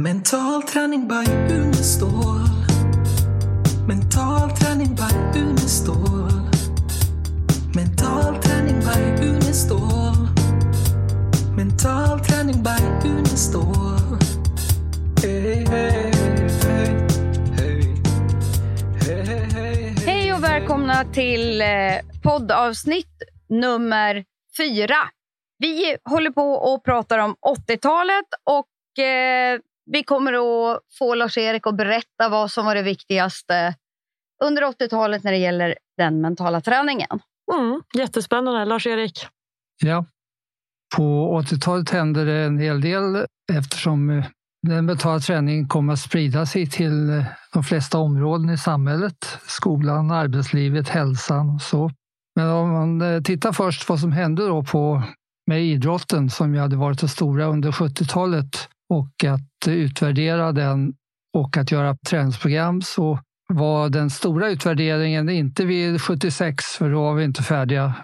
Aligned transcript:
Mental 0.00 0.62
träning 0.62 1.08
by 1.08 1.54
Unestål. 1.54 2.40
Mental 3.88 4.50
träning 4.50 4.94
by 4.94 5.38
Unestål. 5.40 6.30
Mental 7.74 8.42
träning 8.42 8.80
by 8.80 9.26
Unestål. 9.26 10.28
Mental 11.56 12.20
träning 12.20 12.62
by 12.62 13.08
Unestål. 13.08 14.18
Hey, 15.22 15.66
hey, 15.66 16.12
hey, 16.62 16.94
Hej 20.06 20.32
och 20.32 20.44
välkomna 20.44 21.04
till 21.04 21.60
eh, 21.60 21.66
poddavsnitt 22.22 23.22
nummer 23.48 24.24
fyra. 24.56 25.08
Vi 25.58 25.96
håller 26.04 26.30
på 26.30 26.52
och 26.52 26.84
pratar 26.84 27.18
om 27.18 27.36
80-talet 27.68 28.26
och 28.44 29.04
eh, 29.04 29.60
vi 29.92 30.02
kommer 30.02 30.32
att 30.32 30.80
få 30.98 31.14
Lars-Erik 31.14 31.66
att 31.66 31.76
berätta 31.76 32.28
vad 32.28 32.50
som 32.50 32.66
var 32.66 32.74
det 32.74 32.82
viktigaste 32.82 33.74
under 34.44 34.62
80-talet 34.62 35.24
när 35.24 35.32
det 35.32 35.38
gäller 35.38 35.74
den 35.96 36.20
mentala 36.20 36.60
träningen. 36.60 37.20
Mm, 37.54 37.82
jättespännande. 37.94 38.64
Lars-Erik? 38.64 39.26
Ja, 39.84 40.04
på 40.96 41.40
80-talet 41.42 41.90
hände 41.90 42.24
det 42.24 42.44
en 42.44 42.58
hel 42.58 42.80
del 42.80 43.26
eftersom 43.52 44.10
eh, 44.10 44.24
den 44.62 44.86
mentala 44.86 45.20
träningen 45.20 45.68
kom 45.68 45.90
att 45.90 45.98
sprida 45.98 46.46
sig 46.46 46.70
till 46.70 47.10
eh, 47.10 47.24
de 47.52 47.64
flesta 47.64 47.98
områden 47.98 48.50
i 48.50 48.58
samhället. 48.58 49.38
Skolan, 49.46 50.10
arbetslivet, 50.10 50.88
hälsan 50.88 51.54
och 51.54 51.62
så. 51.62 51.90
Men 52.36 52.50
om 52.50 52.70
man 52.70 53.00
eh, 53.00 53.22
tittar 53.22 53.52
först 53.52 53.88
vad 53.88 54.00
som 54.00 54.12
hände 54.12 54.46
då 54.46 54.62
på, 54.62 55.02
med 55.46 55.64
idrotten 55.64 56.30
som 56.30 56.54
ju 56.54 56.60
hade 56.60 56.76
varit 56.76 57.00
det 57.00 57.08
stora 57.08 57.46
under 57.46 57.70
70-talet 57.70 58.68
och 58.88 59.24
att 59.24 59.68
utvärdera 59.68 60.52
den 60.52 60.94
och 61.34 61.56
att 61.56 61.72
göra 61.72 61.96
träningsprogram 62.08 62.82
så 62.82 63.18
var 63.48 63.88
den 63.88 64.10
stora 64.10 64.48
utvärderingen 64.48 65.28
inte 65.28 65.64
vid 65.64 66.02
76, 66.02 66.64
för 66.64 66.90
då 66.90 67.02
var 67.02 67.14
vi 67.14 67.24
inte 67.24 67.42
färdiga 67.42 67.94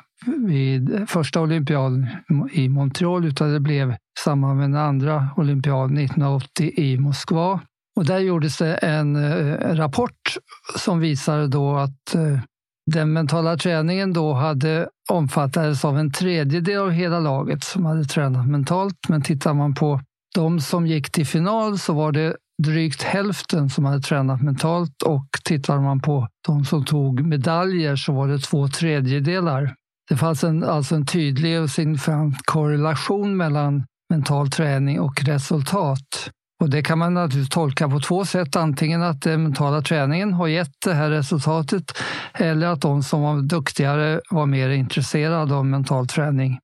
vid 0.47 1.05
första 1.09 1.41
olympiaden 1.41 2.07
i 2.53 2.69
Montreal, 2.69 3.25
utan 3.25 3.53
det 3.53 3.61
blev 3.61 3.91
i 3.91 3.97
samband 4.19 4.59
med 4.59 4.71
den 4.71 4.81
andra 4.81 5.29
olympiaden 5.37 5.99
1980 5.99 6.73
i 6.77 6.99
Moskva. 6.99 7.61
Och 7.97 8.05
där 8.05 8.19
gjordes 8.19 8.59
det 8.59 8.75
en 8.75 9.17
eh, 9.17 9.75
rapport 9.75 10.37
som 10.79 11.01
visade 11.01 11.49
då 11.49 11.77
att 11.77 12.15
eh, 12.15 12.39
den 12.87 13.13
mentala 13.13 13.57
träningen 13.57 14.13
då 14.13 14.33
hade 14.33 14.89
omfattades 15.11 15.85
av 15.85 15.99
en 15.99 16.13
tredjedel 16.13 16.81
av 16.81 16.91
hela 16.91 17.21
laget 17.21 17.65
som 17.65 17.85
hade 17.85 18.05
tränat 18.05 18.49
mentalt. 18.49 19.09
Men 19.09 19.23
tittar 19.23 19.55
man 19.55 19.75
på 19.75 20.01
de 20.35 20.61
som 20.61 20.87
gick 20.87 21.11
till 21.11 21.27
final 21.27 21.79
så 21.79 21.93
var 21.93 22.13
det 22.13 22.37
drygt 22.63 23.03
hälften 23.03 23.71
som 23.71 23.85
hade 23.85 24.01
tränat 24.01 24.43
mentalt 24.43 25.03
och 25.03 25.27
tittar 25.45 25.81
man 25.81 26.01
på 26.01 26.29
de 26.47 26.65
som 26.65 26.85
tog 26.85 27.27
medaljer 27.27 27.97
så 27.97 28.13
var 28.13 28.29
det 28.29 28.39
två 28.39 28.69
tredjedelar. 28.69 29.75
Det 30.09 30.17
fanns 30.17 30.45
en, 30.45 30.65
alltså 30.65 30.95
en 30.95 31.07
tydlig 31.07 31.61
och 31.61 31.71
signifikant 31.71 32.37
korrelation 32.45 33.37
mellan 33.37 33.85
mental 34.11 34.51
träning 34.51 35.01
och 35.01 35.25
resultat. 35.25 36.31
Och 36.63 36.71
det 36.71 36.83
kan 36.83 36.99
man 36.99 37.15
naturligtvis 37.15 37.49
tolka 37.49 37.89
på 37.89 38.01
två 38.01 38.25
sätt. 38.25 38.57
Antingen 38.57 39.03
att 39.03 39.23
den 39.23 39.43
mentala 39.43 39.83
träningen 39.83 40.33
har 40.33 40.47
gett 40.47 40.73
det 40.85 40.95
här 40.95 41.11
resultatet 41.11 41.99
eller 42.35 42.67
att 42.67 42.81
de 42.81 43.03
som 43.03 43.23
var 43.23 43.43
duktigare 43.43 44.21
var 44.31 44.47
mer 44.47 44.69
intresserade 44.69 45.55
av 45.55 45.67
mental 45.67 46.07
träning. 46.07 46.59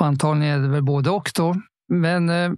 Och 0.00 0.06
antagligen 0.06 0.54
är 0.54 0.62
det 0.62 0.68
väl 0.68 0.82
både 0.82 1.10
och 1.10 1.30
då. 1.34 1.54
Men 1.92 2.30
eh, 2.30 2.52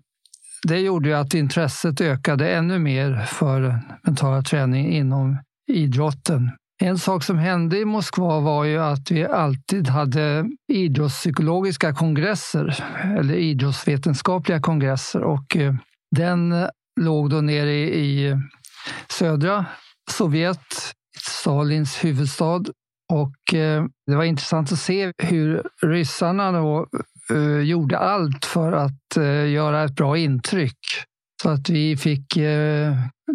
det 0.64 0.78
gjorde 0.78 1.08
ju 1.08 1.14
att 1.14 1.34
intresset 1.34 2.00
ökade 2.00 2.54
ännu 2.54 2.78
mer 2.78 3.24
för 3.26 3.80
mentala 4.02 4.42
träning 4.42 4.92
inom 4.92 5.38
idrotten. 5.72 6.50
En 6.82 6.98
sak 6.98 7.24
som 7.24 7.38
hände 7.38 7.78
i 7.78 7.84
Moskva 7.84 8.40
var 8.40 8.64
ju 8.64 8.78
att 8.78 9.10
vi 9.10 9.24
alltid 9.24 9.88
hade 9.88 10.50
idrottspsykologiska 10.72 11.94
kongresser 11.94 12.84
eller 13.18 13.34
idrottsvetenskapliga 13.34 14.60
kongresser 14.60 15.22
och 15.22 15.56
eh, 15.56 15.74
den 16.16 16.68
låg 17.00 17.30
då 17.30 17.40
nere 17.40 17.72
i 17.74 18.36
södra 19.08 19.66
Sovjet, 20.10 20.94
Stalins 21.20 22.04
huvudstad. 22.04 22.62
Och 23.12 23.54
eh, 23.54 23.84
det 24.06 24.16
var 24.16 24.24
intressant 24.24 24.72
att 24.72 24.78
se 24.78 25.12
hur 25.18 25.62
ryssarna 25.82 26.52
då 26.52 26.86
eh, 27.30 27.60
gjorde 27.60 27.98
allt 27.98 28.44
för 28.44 28.72
att 28.72 29.16
göra 29.52 29.84
ett 29.84 29.94
bra 29.94 30.18
intryck. 30.18 30.78
Så 31.42 31.50
att 31.50 31.68
vi 31.68 31.96
fick 31.96 32.38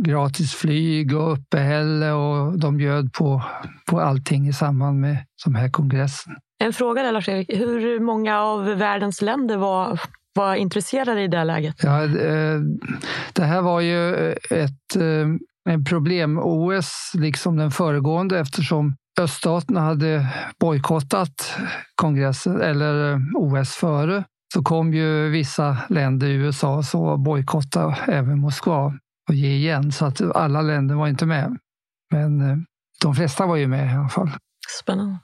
gratis 0.06 0.54
flyg 0.56 1.16
och 1.18 1.34
uppehälle 1.34 2.12
och 2.12 2.60
de 2.60 2.78
bjöd 2.78 3.14
på, 3.14 3.44
på 3.90 4.00
allting 4.00 4.48
i 4.48 4.54
samband 4.54 5.00
med 5.00 5.18
den 5.46 5.56
här 5.56 5.70
kongressen. 5.70 6.36
En 6.64 6.74
fråga 6.74 7.04
där, 7.04 7.12
Lars-Erik. 7.12 7.50
Hur 7.54 8.00
många 8.00 8.40
av 8.42 8.66
världens 8.66 9.22
länder 9.22 9.58
var, 9.58 10.00
var 10.36 10.56
intresserade 10.56 11.22
i 11.22 11.28
det 11.28 11.44
läget? 11.44 11.76
Ja, 11.84 12.08
det 13.34 13.44
här 13.44 13.62
var 13.62 13.82
ju 13.82 14.32
ett 14.50 14.96
en 15.70 15.86
problem-OS, 15.86 17.12
liksom 17.14 17.58
den 17.58 17.72
föregående, 17.72 18.40
eftersom 18.40 18.96
öststaterna 19.20 19.82
hade 19.82 20.28
bojkottat 20.60 21.58
kongressen 21.96 22.62
eller 22.62 23.22
OS 23.36 23.76
före 23.76 24.24
så 24.54 24.64
kom 24.64 24.94
ju 24.94 25.30
vissa 25.30 25.78
länder 25.90 26.28
i 26.28 26.34
USA 26.34 26.84
så 26.84 27.18
bojkotta 27.18 27.96
även 28.08 28.40
Moskva 28.40 28.94
och 29.30 29.36
ge 29.36 29.56
igen. 29.56 29.92
Så 29.92 30.06
att 30.06 30.22
alla 30.22 30.62
länder 30.62 30.96
var 30.96 31.08
inte 31.08 31.26
med. 31.26 31.58
Men 32.12 32.42
eh, 32.42 32.58
de 33.02 33.16
flesta 33.16 33.46
var 33.46 33.56
ju 33.56 33.68
med 33.68 33.94
i 33.94 33.96
alla 33.96 34.10
fall. 34.10 34.30
Spännande. 34.82 35.20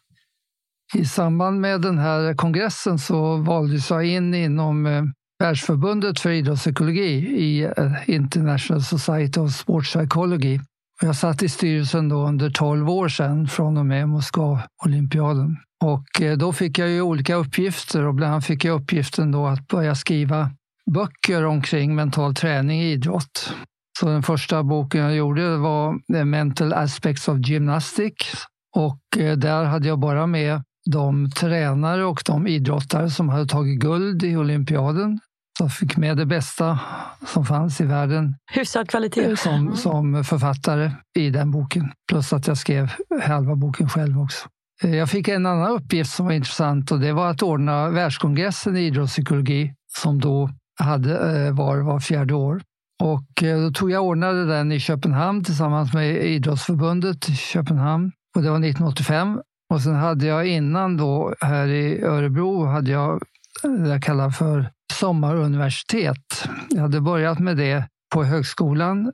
I 0.93 1.05
samband 1.05 1.61
med 1.61 1.81
den 1.81 1.97
här 1.97 2.33
kongressen 2.33 2.99
så 2.99 3.37
valdes 3.37 3.89
jag 3.89 4.05
in 4.05 4.33
inom 4.33 4.85
eh, 4.85 5.03
Världsförbundet 5.39 6.19
för 6.19 6.29
idrottspsykologi 6.29 7.11
i 7.37 7.63
eh, 7.63 8.09
International 8.09 8.83
Society 8.83 9.39
of 9.39 9.51
Sports 9.51 9.93
Psychology. 9.93 10.59
Jag 11.01 11.15
satt 11.15 11.43
i 11.43 11.49
styrelsen 11.49 12.09
då 12.09 12.27
under 12.27 12.49
12 12.49 12.89
år 12.89 13.09
sedan 13.09 13.47
från 13.47 13.77
och 13.77 13.85
med 13.85 14.09
Moskva-olympiaden. 14.09 15.57
Och 15.83 16.21
eh, 16.21 16.37
då 16.37 16.53
fick 16.53 16.79
jag 16.79 16.89
ju 16.89 17.01
olika 17.01 17.35
uppgifter 17.35 18.03
och 18.05 18.13
bland 18.13 18.33
annat 18.33 18.45
fick 18.45 18.65
jag 18.65 18.81
uppgiften 18.81 19.31
då 19.31 19.47
att 19.47 19.67
börja 19.67 19.95
skriva 19.95 20.51
böcker 20.91 21.45
omkring 21.45 21.95
mental 21.95 22.35
träning 22.35 22.81
i 22.81 22.91
idrott. 22.91 23.53
Så 23.99 24.05
den 24.05 24.23
första 24.23 24.63
boken 24.63 25.01
jag 25.01 25.15
gjorde 25.15 25.57
var 25.57 26.13
The 26.13 26.25
Mental 26.25 26.73
Aspects 26.73 27.27
of 27.27 27.37
Gymnastics 27.47 28.45
och 28.75 29.17
eh, 29.17 29.37
där 29.37 29.63
hade 29.63 29.87
jag 29.87 29.99
bara 29.99 30.27
med 30.27 30.63
de 30.91 31.31
tränare 31.31 32.05
och 32.05 32.21
de 32.25 32.47
idrottare 32.47 33.09
som 33.09 33.29
hade 33.29 33.47
tagit 33.47 33.79
guld 33.79 34.23
i 34.23 34.37
olympiaden. 34.37 35.19
Jag 35.59 35.73
fick 35.73 35.97
med 35.97 36.17
det 36.17 36.25
bästa 36.25 36.79
som 37.27 37.45
fanns 37.45 37.81
i 37.81 37.85
världen. 37.85 38.35
Hyfsad 38.51 38.89
kvalitet. 38.89 39.35
Som, 39.37 39.75
som 39.75 40.23
författare 40.23 40.91
i 41.17 41.29
den 41.29 41.51
boken. 41.51 41.91
Plus 42.09 42.33
att 42.33 42.47
jag 42.47 42.57
skrev 42.57 42.91
halva 43.23 43.55
boken 43.55 43.89
själv 43.89 44.21
också. 44.21 44.47
Eh, 44.83 44.95
jag 44.95 45.09
fick 45.09 45.27
en 45.27 45.45
annan 45.45 45.71
uppgift 45.71 46.11
som 46.11 46.25
var 46.25 46.33
intressant 46.33 46.91
och 46.91 46.99
det 46.99 47.13
var 47.13 47.29
att 47.29 47.43
ordna 47.43 47.89
världskongressen 47.89 48.77
i 48.77 48.81
idrottspsykologi 48.81 49.73
som 49.97 50.21
då 50.21 50.49
hade, 50.79 51.45
eh, 51.45 51.53
var 51.53 51.77
var 51.77 51.99
fjärde 51.99 52.33
år. 52.33 52.61
Och 53.03 53.43
eh, 53.43 53.61
då 53.61 53.71
tog 53.71 53.91
jag 53.91 54.03
ordnade 54.03 54.45
den 54.45 54.71
i 54.71 54.79
Köpenhamn 54.79 55.43
tillsammans 55.43 55.93
med 55.93 56.25
Idrottsförbundet 56.25 57.29
i 57.29 57.35
Köpenhamn. 57.35 58.11
Och 58.35 58.41
det 58.41 58.49
var 58.49 58.57
1985. 58.57 59.41
Och 59.73 59.81
sen 59.81 59.95
hade 59.95 60.25
jag 60.25 60.47
innan 60.47 60.97
då 60.97 61.35
här 61.41 61.67
i 61.67 62.01
Örebro 62.03 62.65
hade 62.65 62.91
jag 62.91 63.23
det 63.63 63.89
jag 63.89 64.03
kallar 64.03 64.29
för 64.29 64.69
sommaruniversitet. 64.95 66.47
Jag 66.69 66.81
hade 66.81 67.01
börjat 67.01 67.39
med 67.39 67.57
det 67.57 67.83
på 68.13 68.23
högskolan 68.23 69.11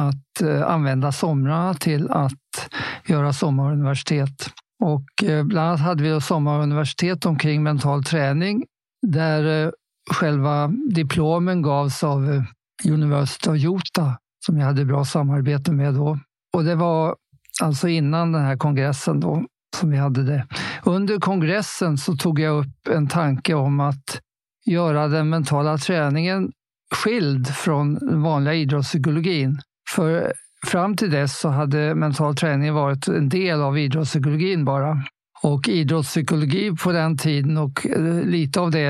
att 0.00 0.40
eh, 0.42 0.70
använda 0.70 1.12
somrarna 1.12 1.74
till 1.74 2.10
att 2.10 2.70
göra 3.06 3.32
sommaruniversitet. 3.32 4.50
Och 4.84 5.24
eh, 5.24 5.44
bland 5.44 5.68
annat 5.68 5.80
hade 5.80 6.02
vi 6.02 6.08
då 6.08 6.20
sommaruniversitet 6.20 7.26
omkring 7.26 7.62
mental 7.62 8.04
träning 8.04 8.64
där 9.06 9.66
eh, 9.66 9.70
själva 10.10 10.72
diplomen 10.94 11.62
gavs 11.62 12.04
av 12.04 12.44
University 12.84 13.50
of 13.50 13.56
Utah 13.56 14.14
som 14.46 14.58
jag 14.58 14.66
hade 14.66 14.84
bra 14.84 15.04
samarbete 15.04 15.72
med 15.72 15.94
då. 15.94 16.18
Och 16.54 16.64
det 16.64 16.74
var 16.74 17.16
alltså 17.62 17.88
innan 17.88 18.32
den 18.32 18.42
här 18.42 18.56
kongressen 18.56 19.20
då 19.20 19.44
som 19.76 19.90
vi 19.90 19.96
hade 19.96 20.22
det. 20.22 20.46
Under 20.84 21.18
kongressen 21.18 21.98
så 21.98 22.16
tog 22.16 22.40
jag 22.40 22.58
upp 22.58 22.88
en 22.88 23.08
tanke 23.08 23.54
om 23.54 23.80
att 23.80 24.20
göra 24.66 25.08
den 25.08 25.28
mentala 25.28 25.78
träningen 25.78 26.52
skild 26.94 27.48
från 27.48 27.94
den 27.94 28.22
vanliga 28.22 28.54
idrottspsykologin. 28.54 29.60
För 29.94 30.32
fram 30.66 30.96
till 30.96 31.10
dess 31.10 31.38
så 31.38 31.48
hade 31.48 31.94
mental 31.94 32.36
träning 32.36 32.74
varit 32.74 33.08
en 33.08 33.28
del 33.28 33.62
av 33.62 33.78
idrottspsykologin 33.78 34.64
bara. 34.64 34.96
Och 35.42 35.68
idrottspsykologi 35.68 36.76
på 36.76 36.92
den 36.92 37.18
tiden 37.18 37.58
och 37.58 37.86
lite 38.24 38.60
av 38.60 38.70
det 38.70 38.80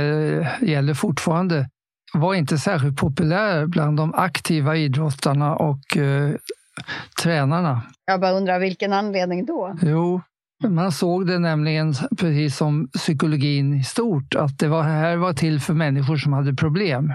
gäller 0.60 0.94
fortfarande 0.94 1.68
var 2.14 2.34
inte 2.34 2.58
särskilt 2.58 2.96
populär 2.96 3.66
bland 3.66 3.96
de 3.96 4.14
aktiva 4.14 4.76
idrottarna 4.76 5.56
och 5.56 5.96
eh, 5.96 6.34
tränarna. 7.22 7.82
Jag 8.04 8.20
bara 8.20 8.32
undrar 8.32 8.58
vilken 8.58 8.92
anledning 8.92 9.46
då? 9.46 9.76
Jo, 9.82 10.20
Mm. 10.64 10.74
man 10.74 10.92
såg 10.92 11.26
det 11.26 11.38
nämligen 11.38 11.94
precis 12.18 12.56
som 12.56 12.88
psykologin 12.88 13.74
i 13.74 13.84
stort, 13.84 14.34
att 14.34 14.58
det 14.58 14.68
var, 14.68 14.82
här 14.82 15.16
var 15.16 15.32
till 15.32 15.60
för 15.60 15.74
människor 15.74 16.16
som 16.16 16.32
hade 16.32 16.54
problem. 16.54 17.12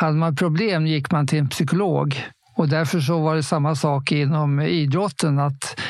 Hade 0.00 0.16
man 0.16 0.36
problem 0.36 0.86
gick 0.86 1.10
man 1.10 1.26
till 1.26 1.38
en 1.38 1.48
psykolog 1.48 2.16
och 2.56 2.68
därför 2.68 3.00
så 3.00 3.20
var 3.20 3.36
det 3.36 3.42
samma 3.42 3.74
sak 3.74 4.12
inom 4.12 4.60
idrotten. 4.60 5.38
att 5.38 5.80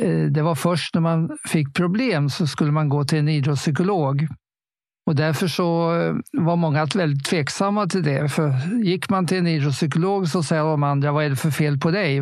eh, 0.00 0.22
Det 0.22 0.42
var 0.42 0.54
först 0.54 0.94
när 0.94 1.00
man 1.00 1.38
fick 1.48 1.74
problem 1.74 2.30
så 2.30 2.46
skulle 2.46 2.72
man 2.72 2.88
gå 2.88 3.04
till 3.04 3.18
en 3.18 3.28
idrottspsykolog. 3.28 4.28
Och 5.06 5.16
därför 5.16 5.48
så 5.48 6.00
eh, 6.00 6.14
var 6.32 6.56
många 6.56 6.84
väldigt 6.84 7.24
tveksamma 7.24 7.86
till 7.86 8.02
det. 8.02 8.28
För 8.28 8.52
gick 8.84 9.08
man 9.10 9.26
till 9.26 9.38
en 9.38 9.46
idrottspsykolog 9.46 10.28
så 10.28 10.42
säger 10.42 10.62
de 10.62 10.82
andra, 10.82 11.12
vad 11.12 11.24
är 11.24 11.30
det 11.30 11.36
för 11.36 11.50
fel 11.50 11.78
på 11.78 11.90
dig? 11.90 12.18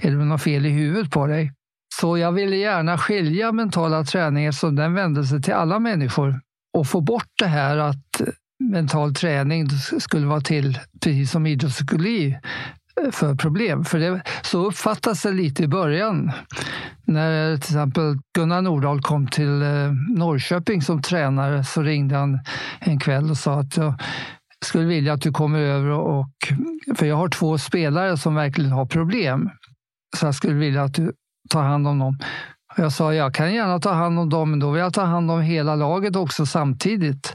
Är 0.00 0.10
det 0.10 0.24
något 0.24 0.42
fel 0.42 0.66
i 0.66 0.70
huvudet 0.70 1.10
på 1.10 1.26
dig? 1.26 1.52
Så 2.00 2.18
jag 2.18 2.32
ville 2.32 2.56
gärna 2.56 2.98
skilja 2.98 3.52
mentala 3.52 4.04
träning 4.04 4.44
eftersom 4.44 4.76
den 4.76 4.94
vände 4.94 5.24
sig 5.24 5.42
till 5.42 5.54
alla 5.54 5.78
människor 5.78 6.40
och 6.78 6.86
få 6.86 7.00
bort 7.00 7.30
det 7.38 7.46
här 7.46 7.76
att 7.76 8.20
mental 8.58 9.14
träning 9.14 9.68
skulle 9.98 10.26
vara 10.26 10.40
till, 10.40 10.78
precis 11.04 11.30
som 11.30 11.46
idrottspsykologi, 11.46 12.38
för 13.12 13.34
problem. 13.34 13.84
För 13.84 13.98
det, 13.98 14.22
så 14.42 14.66
uppfattas 14.66 15.22
det 15.22 15.32
lite 15.32 15.62
i 15.62 15.68
början. 15.68 16.32
När 17.04 17.56
till 17.56 17.70
exempel 17.70 18.18
Gunnar 18.38 18.62
Nordahl 18.62 19.00
kom 19.00 19.26
till 19.26 19.62
eh, 19.62 19.92
Norrköping 20.16 20.82
som 20.82 21.02
tränare 21.02 21.64
så 21.64 21.82
ringde 21.82 22.16
han 22.16 22.38
en 22.80 22.98
kväll 22.98 23.30
och 23.30 23.36
sa 23.36 23.60
att 23.60 23.76
jag 23.76 23.94
skulle 24.64 24.84
vilja 24.84 25.12
att 25.12 25.22
du 25.22 25.32
kommer 25.32 25.58
över 25.58 25.90
och... 25.90 26.30
För 26.94 27.06
jag 27.06 27.16
har 27.16 27.28
två 27.28 27.58
spelare 27.58 28.16
som 28.16 28.34
verkligen 28.34 28.72
har 28.72 28.86
problem. 28.86 29.50
Så 30.16 30.26
jag 30.26 30.34
skulle 30.34 30.54
vilja 30.54 30.82
att 30.82 30.94
du 30.94 31.12
ta 31.48 31.60
hand 31.60 31.88
om 31.88 31.98
dem. 31.98 32.18
Jag 32.76 32.92
sa 32.92 33.14
jag 33.14 33.34
kan 33.34 33.54
gärna 33.54 33.78
ta 33.78 33.92
hand 33.92 34.18
om 34.18 34.28
dem, 34.28 34.50
men 34.50 34.58
då 34.58 34.70
vill 34.70 34.80
jag 34.80 34.94
ta 34.94 35.02
hand 35.02 35.30
om 35.30 35.40
hela 35.40 35.74
laget 35.74 36.16
också 36.16 36.46
samtidigt. 36.46 37.34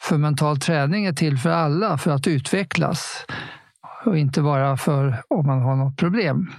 För 0.00 0.18
mental 0.18 0.58
träning 0.58 1.04
är 1.04 1.12
till 1.12 1.38
för 1.38 1.50
alla, 1.50 1.98
för 1.98 2.10
att 2.10 2.26
utvecklas 2.26 3.24
och 4.04 4.18
inte 4.18 4.42
bara 4.42 4.76
för 4.76 5.22
om 5.28 5.46
man 5.46 5.62
har 5.62 5.76
något 5.76 5.96
problem. 5.96 6.50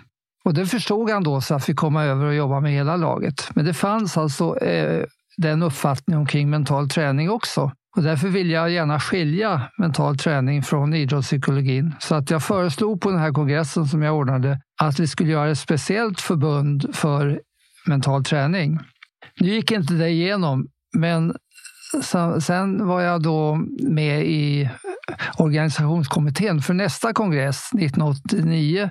Och 0.46 0.54
det 0.54 0.66
förstod 0.66 1.10
han 1.10 1.24
då 1.24 1.42
så 1.42 1.56
att 1.56 1.70
vi 1.70 1.74
kom 1.74 1.96
över 1.96 2.26
och 2.26 2.36
jobba 2.36 2.60
med 2.60 2.72
hela 2.72 2.96
laget. 2.96 3.50
Men 3.56 3.66
det 3.66 3.74
fanns 3.74 4.18
alltså 4.18 4.58
eh, 4.58 5.06
den 5.38 5.64
uppfattningen 5.64 6.20
omkring 6.20 6.50
mental 6.50 6.90
träning 6.90 7.30
också. 7.30 7.72
Och 7.98 8.04
därför 8.04 8.28
vill 8.28 8.50
jag 8.50 8.70
gärna 8.70 9.00
skilja 9.00 9.62
mental 9.78 10.18
träning 10.18 10.64
från 10.64 10.94
idrottspsykologin. 10.94 11.96
Så 12.00 12.16
att 12.16 12.30
jag 12.30 12.44
föreslog 12.44 13.02
på 13.02 13.10
den 13.10 13.20
här 13.20 13.32
kongressen 13.32 13.86
som 13.86 14.02
jag 14.02 14.16
ordnade 14.16 14.60
att 14.82 15.00
vi 15.00 15.08
skulle 15.08 15.32
göra 15.32 15.52
ett 15.52 15.60
speciellt 15.60 16.22
förbund 16.22 16.96
för 16.96 17.42
mental 17.86 18.24
träning. 18.24 18.80
Nu 19.40 19.50
gick 19.50 19.72
inte 19.72 19.94
det 19.94 20.10
igenom, 20.10 20.68
men 20.98 21.36
sen 22.40 22.88
var 22.88 23.02
jag 23.02 23.24
då 23.24 23.56
med 23.90 24.26
i 24.26 24.70
organisationskommittén 25.38 26.62
för 26.62 26.74
nästa 26.74 27.14
kongress 27.14 27.70
1989 27.74 28.90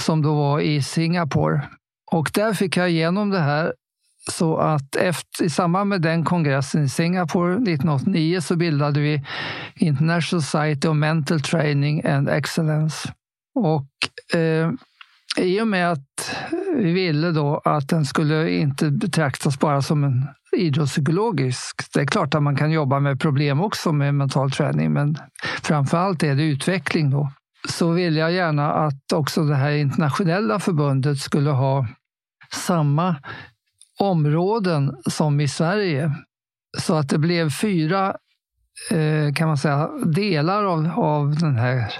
som 0.00 0.22
då 0.22 0.34
var 0.34 0.60
i 0.60 0.82
Singapore. 0.82 1.68
Och 2.12 2.30
där 2.34 2.54
fick 2.54 2.76
jag 2.76 2.90
igenom 2.90 3.30
det 3.30 3.40
här 3.40 3.72
så 4.30 4.56
att 4.56 4.96
efter, 4.96 5.44
i 5.44 5.50
samband 5.50 5.88
med 5.90 6.02
den 6.02 6.24
kongressen 6.24 6.84
i 6.84 6.88
Singapore 6.88 7.52
1989 7.52 8.40
så 8.40 8.56
bildade 8.56 9.00
vi 9.00 9.24
International 9.74 10.42
Society 10.42 10.88
of 10.88 10.96
Mental 10.96 11.40
Training 11.40 12.06
and 12.06 12.28
Excellence. 12.28 13.12
Och 13.54 13.88
eh, 14.38 14.70
i 15.36 15.60
och 15.60 15.68
med 15.68 15.92
att 15.92 16.36
vi 16.76 16.92
ville 16.92 17.30
då 17.30 17.62
att 17.64 17.88
den 17.88 18.04
skulle 18.04 18.50
inte 18.50 18.90
betraktas 18.90 19.58
bara 19.58 19.82
som 19.82 20.04
en 20.04 20.26
idrottspsykologisk. 20.56 21.92
Det 21.94 22.00
är 22.00 22.06
klart 22.06 22.34
att 22.34 22.42
man 22.42 22.56
kan 22.56 22.70
jobba 22.70 23.00
med 23.00 23.20
problem 23.20 23.60
också 23.60 23.92
med 23.92 24.14
mental 24.14 24.50
träning, 24.50 24.92
men 24.92 25.16
framför 25.62 25.98
allt 25.98 26.22
är 26.22 26.34
det 26.34 26.42
utveckling 26.42 27.10
då. 27.10 27.32
Så 27.68 27.90
vill 27.90 28.16
jag 28.16 28.32
gärna 28.32 28.72
att 28.72 29.12
också 29.12 29.44
det 29.44 29.54
här 29.54 29.70
internationella 29.70 30.60
förbundet 30.60 31.18
skulle 31.18 31.50
ha 31.50 31.86
samma 32.52 33.16
områden 34.00 34.96
som 35.10 35.40
i 35.40 35.48
Sverige. 35.48 36.12
Så 36.78 36.94
att 36.94 37.08
det 37.08 37.18
blev 37.18 37.50
fyra 37.50 38.16
Eh, 38.90 39.32
kan 39.32 39.48
man 39.48 39.56
säga, 39.56 39.90
delar 40.04 40.64
av, 40.64 40.90
av 40.96 41.34
den 41.34 41.56
här 41.56 41.94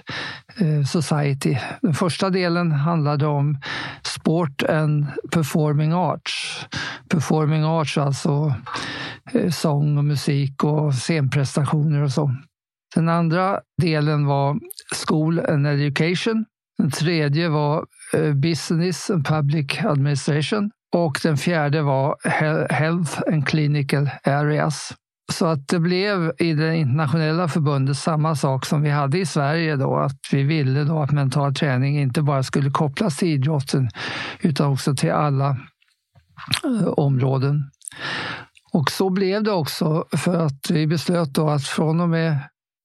eh, 0.60 0.84
Society. 0.84 1.56
Den 1.82 1.94
första 1.94 2.30
delen 2.30 2.72
handlade 2.72 3.26
om 3.26 3.58
Sport 4.02 4.62
and 4.62 5.06
Performing 5.32 5.92
Arts. 5.92 6.66
Performing 7.08 7.64
Arts, 7.64 7.98
alltså 7.98 8.54
eh, 9.32 9.50
sång 9.50 9.98
och 9.98 10.04
musik 10.04 10.64
och 10.64 10.94
scenprestationer 10.94 12.02
och 12.02 12.12
så. 12.12 12.30
Den 12.94 13.08
andra 13.08 13.60
delen 13.82 14.26
var 14.26 14.58
School 15.06 15.40
and 15.40 15.66
Education. 15.66 16.44
Den 16.78 16.90
tredje 16.90 17.48
var 17.48 17.84
eh, 18.14 18.32
Business 18.32 19.10
and 19.10 19.26
Public 19.26 19.84
Administration. 19.84 20.70
Och 20.94 21.20
den 21.22 21.36
fjärde 21.36 21.82
var 21.82 22.16
Health 22.72 23.20
and 23.32 23.48
Clinical 23.48 24.10
Areas. 24.24 24.94
Så 25.32 25.46
att 25.46 25.68
det 25.68 25.78
blev 25.78 26.32
i 26.38 26.52
det 26.52 26.76
internationella 26.76 27.48
förbundet 27.48 27.96
samma 27.96 28.36
sak 28.36 28.66
som 28.66 28.82
vi 28.82 28.90
hade 28.90 29.18
i 29.18 29.26
Sverige 29.26 29.76
då, 29.76 29.96
att 29.96 30.20
vi 30.32 30.42
ville 30.42 30.84
då 30.84 30.98
att 30.98 31.12
mental 31.12 31.54
träning 31.54 32.00
inte 32.00 32.22
bara 32.22 32.42
skulle 32.42 32.70
kopplas 32.70 33.16
till 33.16 33.28
idrotten 33.28 33.88
utan 34.40 34.72
också 34.72 34.94
till 34.94 35.12
alla 35.12 35.50
eh, 36.64 36.86
områden. 36.86 37.70
Och 38.72 38.90
så 38.90 39.10
blev 39.10 39.42
det 39.42 39.52
också 39.52 40.04
för 40.16 40.46
att 40.46 40.70
vi 40.70 40.86
beslöt 40.86 41.34
då 41.34 41.48
att 41.48 41.64
från 41.64 42.00
och 42.00 42.08
med 42.08 42.38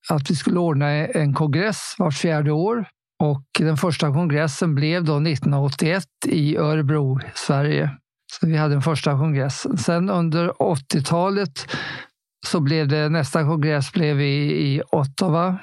att 0.09 0.31
vi 0.31 0.35
skulle 0.35 0.59
ordna 0.59 0.89
en 0.91 1.33
kongress 1.33 1.95
vart 1.97 2.13
fjärde 2.13 2.51
år 2.51 2.85
och 3.23 3.43
den 3.59 3.77
första 3.77 4.13
kongressen 4.13 4.75
blev 4.75 5.03
då 5.03 5.15
1981 5.15 6.03
i 6.25 6.57
Örebro, 6.57 7.19
Sverige. 7.35 7.89
Så 8.31 8.47
vi 8.47 8.57
hade 8.57 8.73
den 8.73 8.81
första 8.81 9.11
kongressen. 9.11 9.77
Sen 9.77 10.09
under 10.09 10.49
80-talet 10.49 11.67
så 12.47 12.59
blev 12.59 12.87
det 12.87 13.09
nästa 13.09 13.43
kongress 13.43 13.91
blev 13.91 14.21
i, 14.21 14.73
i 14.73 14.81
Ottawa, 14.91 15.57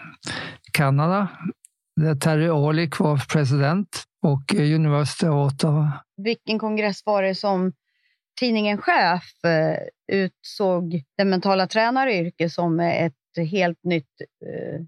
Kanada, 0.72 1.28
där 2.00 2.14
Terry 2.14 2.48
Orlick 2.48 2.98
var 2.98 3.32
president 3.32 3.88
och 4.22 4.54
University 4.54 5.26
of 5.26 5.52
Ottawa. 5.52 5.92
Vilken 6.16 6.58
kongress 6.58 7.02
var 7.06 7.22
det 7.22 7.34
som 7.34 7.72
tidningen 8.40 8.78
Chef 8.78 9.44
eh, 9.44 9.78
utsåg 10.12 11.02
det 11.16 11.24
mentala 11.24 11.66
tränaryrket 11.66 12.52
som 12.52 12.80
ett 12.80 13.12
helt 13.50 13.84
nytt 13.84 14.20
eh, 14.46 14.80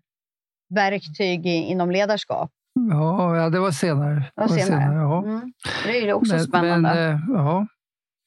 verktyg 0.75 1.47
inom 1.47 1.91
ledarskap? 1.91 2.51
Ja, 2.91 3.51
det 3.51 3.61
var 3.61 3.71
senare. 3.71 4.15
Det 4.15 4.41
var 4.41 4.49
senare. 4.49 4.67
senare 4.67 4.95
ja. 4.95 5.25
Mm. 5.25 5.53
Det 5.87 5.99
är 5.99 6.07
ju 6.07 6.13
också 6.13 6.35
men, 6.35 6.45
spännande. 6.45 6.95
Men, 6.95 7.15
eh, 7.15 7.21
ja. 7.29 7.67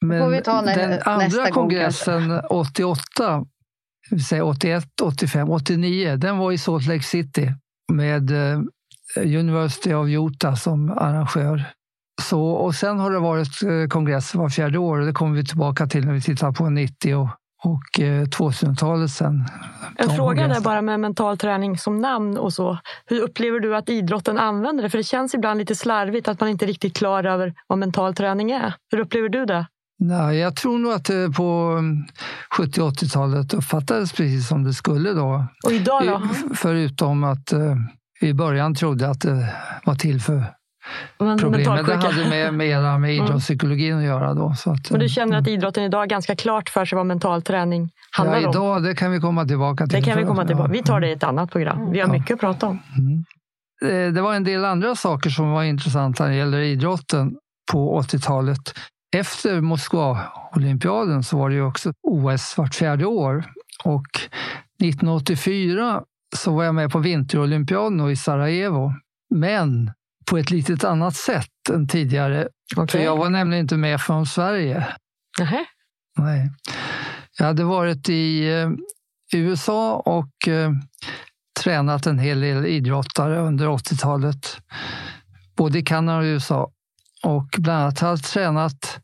Men 0.06 0.32
den 0.66 1.02
andra 1.06 1.52
kongressen 1.52 2.42
88 2.50 3.46
säga 4.30 4.46
81, 4.46 5.02
85, 5.02 5.50
89, 5.50 6.16
den 6.16 6.38
var 6.38 6.52
i 6.52 6.58
Salt 6.58 6.88
Lake 6.88 7.04
City 7.04 7.52
med 7.92 8.32
eh, 8.32 8.60
University 9.18 9.94
of 9.94 10.08
Utah 10.08 10.56
som 10.56 10.92
arrangör. 10.92 11.64
Så, 12.22 12.44
och 12.44 12.76
sen 12.76 13.00
har 13.00 13.12
det 13.12 13.20
varit 13.20 13.64
eh, 13.64 13.88
kongress 13.90 14.36
var 14.36 14.50
fjärde 14.50 14.78
år 14.78 15.00
och 15.00 15.06
det 15.06 15.14
kommer 15.14 15.36
vi 15.36 15.46
tillbaka 15.46 15.88
till 15.88 16.06
när 16.06 16.14
vi 16.14 16.22
tittar 16.22 16.52
på 16.52 16.70
90 16.70 17.16
och, 17.16 17.28
och 17.64 17.84
2000-talet 18.00 19.02
eh, 19.02 19.08
sen. 19.08 19.46
En 19.96 20.10
fråga 20.10 20.48
där 20.48 20.62
bara 20.62 20.82
med 20.82 21.00
mental 21.00 21.38
träning 21.38 21.78
som 21.78 22.02
namn 22.02 22.38
och 22.38 22.54
så. 22.54 22.78
Hur 23.06 23.22
upplever 23.22 23.60
du 23.60 23.76
att 23.76 23.90
idrotten 23.90 24.38
använder 24.38 24.84
det? 24.84 24.90
För 24.90 24.98
det 24.98 25.04
känns 25.04 25.34
ibland 25.34 25.58
lite 25.58 25.76
slarvigt 25.76 26.28
att 26.28 26.40
man 26.40 26.50
inte 26.50 26.66
är 26.66 26.68
riktigt 26.68 26.96
klar 26.96 27.24
över 27.24 27.54
vad 27.68 27.78
mental 27.78 28.16
träning 28.16 28.52
är. 28.52 28.74
Hur 28.92 29.00
upplever 29.00 29.30
du 29.30 29.46
det? 29.46 29.66
Nej, 30.04 30.38
jag 30.38 30.56
tror 30.56 30.80
nog 30.80 30.92
att 30.92 31.06
det 31.06 31.30
på 31.30 31.80
70 32.58 32.82
80-talet 32.82 33.54
uppfattades 33.54 34.14
precis 34.14 34.48
som 34.48 34.64
det 34.64 34.74
skulle 34.74 35.14
då. 35.14 35.46
Och 35.66 35.72
idag 35.72 36.06
då? 36.06 36.22
Förutom 36.56 37.24
att 37.24 37.54
uh, 37.54 37.76
i 38.22 38.34
början 38.34 38.76
trodde 38.76 39.10
att 39.10 39.22
det 39.22 39.54
var 39.86 39.96
till 39.96 40.22
för 40.22 40.44
men 41.18 41.38
problemet 41.38 41.86
det 41.86 41.96
hade 41.96 42.30
med, 42.30 42.54
mera 42.54 42.98
med 42.98 43.14
mm. 43.14 43.26
idrottspsykologin 43.26 43.98
att 43.98 44.04
göra. 44.04 44.34
Då, 44.34 44.54
så 44.58 44.72
att, 44.72 44.92
Men 44.92 45.00
du 45.00 45.10
känner 45.10 45.38
att 45.38 45.48
mm. 45.48 45.60
idrotten 45.60 45.84
idag 45.84 46.04
är 46.04 46.08
ganska 46.08 46.36
klart 46.36 46.70
för 46.70 46.86
sig 46.86 46.96
vad 46.96 47.06
mental 47.06 47.42
träning 47.42 47.90
handlar 48.12 48.42
ja, 48.42 48.50
idag, 48.50 48.78
om? 48.78 48.84
Det 48.84 48.96
kan 48.96 49.12
vi 49.12 49.20
komma 49.20 49.46
tillbaka 49.46 49.88
till. 49.88 50.02
Det 50.02 50.06
kan 50.06 50.18
vi 50.18 50.24
komma 50.24 50.46
tillbaka. 50.46 50.72
Vi 50.72 50.84
tar 50.84 51.00
det 51.00 51.10
i 51.10 51.12
ett 51.12 51.24
annat 51.24 51.52
program. 51.52 51.92
Vi 51.92 52.00
har 52.00 52.08
ja. 52.08 52.14
mycket 52.14 52.34
att 52.34 52.40
prata 52.40 52.68
om. 52.68 52.80
Mm. 52.98 53.26
Eh, 54.08 54.14
det 54.14 54.22
var 54.22 54.34
en 54.34 54.44
del 54.44 54.66
andra 54.66 54.96
saker 54.96 55.30
som 55.30 55.52
var 55.52 55.64
intressanta 55.64 56.24
när 56.24 56.32
det 56.32 56.38
gäller 56.38 56.60
idrotten 56.60 57.36
på 57.72 58.02
80-talet 58.02 58.74
efter 59.12 59.62
Moskva-olympiaden 59.62 61.24
så 61.24 61.38
var 61.38 61.50
det 61.50 61.56
ju 61.56 61.64
också 61.64 61.94
OS 62.04 62.58
vart 62.58 62.76
fjärde 62.76 63.06
år. 63.06 63.46
Och 63.84 64.08
1984 64.84 66.04
så 66.36 66.56
var 66.56 66.64
jag 66.64 66.76
med 66.76 66.92
på 66.92 67.00
vinterolympiaden 67.00 68.10
i 68.10 68.16
Sarajevo. 68.16 68.94
Men 69.36 69.92
på 70.30 70.38
ett 70.38 70.52
litet 70.52 70.84
annat 70.84 71.16
sätt 71.16 71.70
än 71.70 71.88
tidigare. 71.88 72.48
Okej. 72.76 72.88
För 73.00 73.06
jag 73.06 73.18
var 73.18 73.30
nämligen 73.30 73.62
inte 73.62 73.78
med 73.78 74.02
från 74.02 74.26
Sverige. 74.26 74.88
Nähä. 75.40 75.66
Nej. 76.18 76.52
Jag 77.38 77.46
hade 77.46 77.64
varit 77.64 78.10
i 78.10 78.54
eh, 78.54 78.70
USA 79.40 79.96
och 79.96 80.48
eh, 80.48 80.72
tränat 81.60 82.06
en 82.06 82.20
hel 82.20 82.42
del 82.42 82.66
idrottare 82.66 83.40
under 83.40 83.68
80-talet. 83.68 84.58
Både 85.58 85.80
i 85.80 85.82
Kanada 85.82 86.18
och 86.18 86.24
USA. 86.24 86.72
Och 87.24 87.48
bland 87.58 87.82
annat 87.82 88.00
jag 88.00 88.24
tränat 88.24 89.00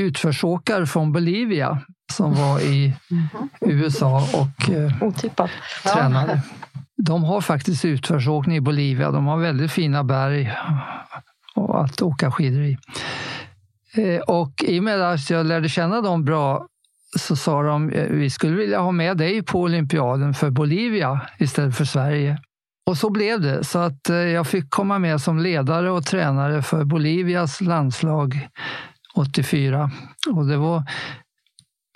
utförsåkare 0.00 0.86
från 0.86 1.12
Bolivia 1.12 1.78
som 2.12 2.34
var 2.34 2.60
i 2.60 2.96
USA 3.60 4.28
och 4.34 4.70
eh, 4.70 5.02
Otippat. 5.02 5.50
tränade. 5.94 6.40
De 6.96 7.24
har 7.24 7.40
faktiskt 7.40 7.84
utförsåkning 7.84 8.56
i 8.56 8.60
Bolivia. 8.60 9.10
De 9.10 9.26
har 9.26 9.36
väldigt 9.38 9.72
fina 9.72 10.04
berg 10.04 10.52
och 11.54 11.84
att 11.84 12.02
åka 12.02 12.30
skidor 12.30 12.62
i. 12.62 12.78
Eh, 13.96 14.20
Och 14.20 14.52
i 14.66 14.80
och 14.80 14.84
med 14.84 15.00
att 15.00 15.30
jag 15.30 15.46
lärde 15.46 15.68
känna 15.68 16.00
dem 16.00 16.24
bra 16.24 16.66
så 17.18 17.36
sa 17.36 17.62
de 17.62 17.90
eh, 17.90 18.06
vi 18.10 18.30
skulle 18.30 18.56
vilja 18.56 18.80
ha 18.80 18.92
med 18.92 19.16
dig 19.16 19.42
på 19.42 19.60
olympiaden 19.60 20.34
för 20.34 20.50
Bolivia 20.50 21.20
istället 21.38 21.76
för 21.76 21.84
Sverige. 21.84 22.38
Och 22.86 22.98
så 22.98 23.10
blev 23.10 23.40
det. 23.40 23.64
Så 23.64 23.78
att 23.78 24.10
eh, 24.10 24.16
jag 24.16 24.46
fick 24.46 24.70
komma 24.70 24.98
med 24.98 25.20
som 25.20 25.38
ledare 25.38 25.90
och 25.90 26.06
tränare 26.06 26.62
för 26.62 26.84
Bolivias 26.84 27.60
landslag 27.60 28.48
84. 29.14 29.90
Och 30.30 30.46
det 30.46 30.56
var, 30.56 30.82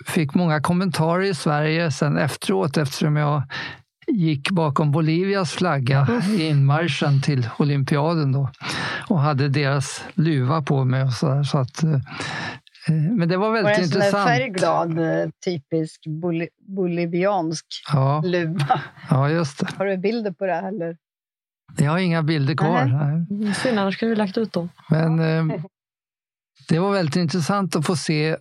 fick 0.05 0.33
många 0.33 0.61
kommentarer 0.61 1.23
i 1.23 1.35
Sverige 1.35 1.91
sen 1.91 2.17
efteråt 2.17 2.77
eftersom 2.77 3.15
jag 3.15 3.43
gick 4.07 4.51
bakom 4.51 4.91
Bolivias 4.91 5.51
flagga 5.51 6.07
i 6.29 6.47
inmarschen 6.47 7.21
till 7.21 7.49
olympiaden 7.57 8.31
då 8.31 8.49
och 9.07 9.19
hade 9.19 9.49
deras 9.49 10.03
luva 10.13 10.61
på 10.61 10.85
mig. 10.85 11.03
Och 11.03 11.13
så 11.13 11.27
där, 11.27 11.43
så 11.43 11.57
att, 11.57 11.83
eh, 11.83 11.99
men 12.87 13.29
det 13.29 13.37
var 13.37 13.51
väldigt 13.51 13.75
det 13.75 13.79
en 13.81 13.85
intressant. 13.85 14.27
färgglad, 14.29 14.99
eh, 14.99 15.29
typisk 15.45 16.01
boli 16.07 16.49
boliviansk 16.67 17.65
Ja, 17.93 18.21
luva? 18.25 18.81
ja, 19.09 19.29
just 19.29 19.59
det. 19.59 19.67
Har 19.77 19.85
du 19.85 19.97
bilder 19.97 20.31
på 20.31 20.45
det? 20.45 20.53
Eller? 20.53 20.97
Jag 21.77 21.91
har 21.91 21.97
inga 21.99 22.23
bilder 22.23 22.55
kvar. 22.55 22.85
Nej. 22.85 23.25
Nej. 23.29 23.53
Synd, 23.53 23.79
annars 23.79 23.95
skulle 23.95 24.09
vi 24.09 24.15
lagt 24.15 24.37
ut 24.37 24.53
dem. 24.53 24.69
Men 24.89 25.19
eh, 25.19 25.55
det 26.69 26.79
var 26.79 26.91
väldigt 26.91 27.15
intressant 27.15 27.75
att 27.75 27.85
få 27.85 27.95
se 27.95 28.37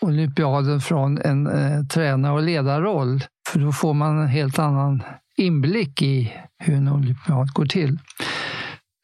olympiaden 0.00 0.80
från 0.80 1.18
en 1.18 1.46
eh, 1.46 1.84
tränar 1.86 2.32
och 2.32 2.42
ledarroll. 2.42 3.24
För 3.48 3.58
då 3.60 3.72
får 3.72 3.94
man 3.94 4.18
en 4.18 4.28
helt 4.28 4.58
annan 4.58 5.02
inblick 5.36 6.02
i 6.02 6.32
hur 6.58 6.74
en 6.76 6.88
olympiad 6.88 7.52
går 7.52 7.66
till. 7.66 7.98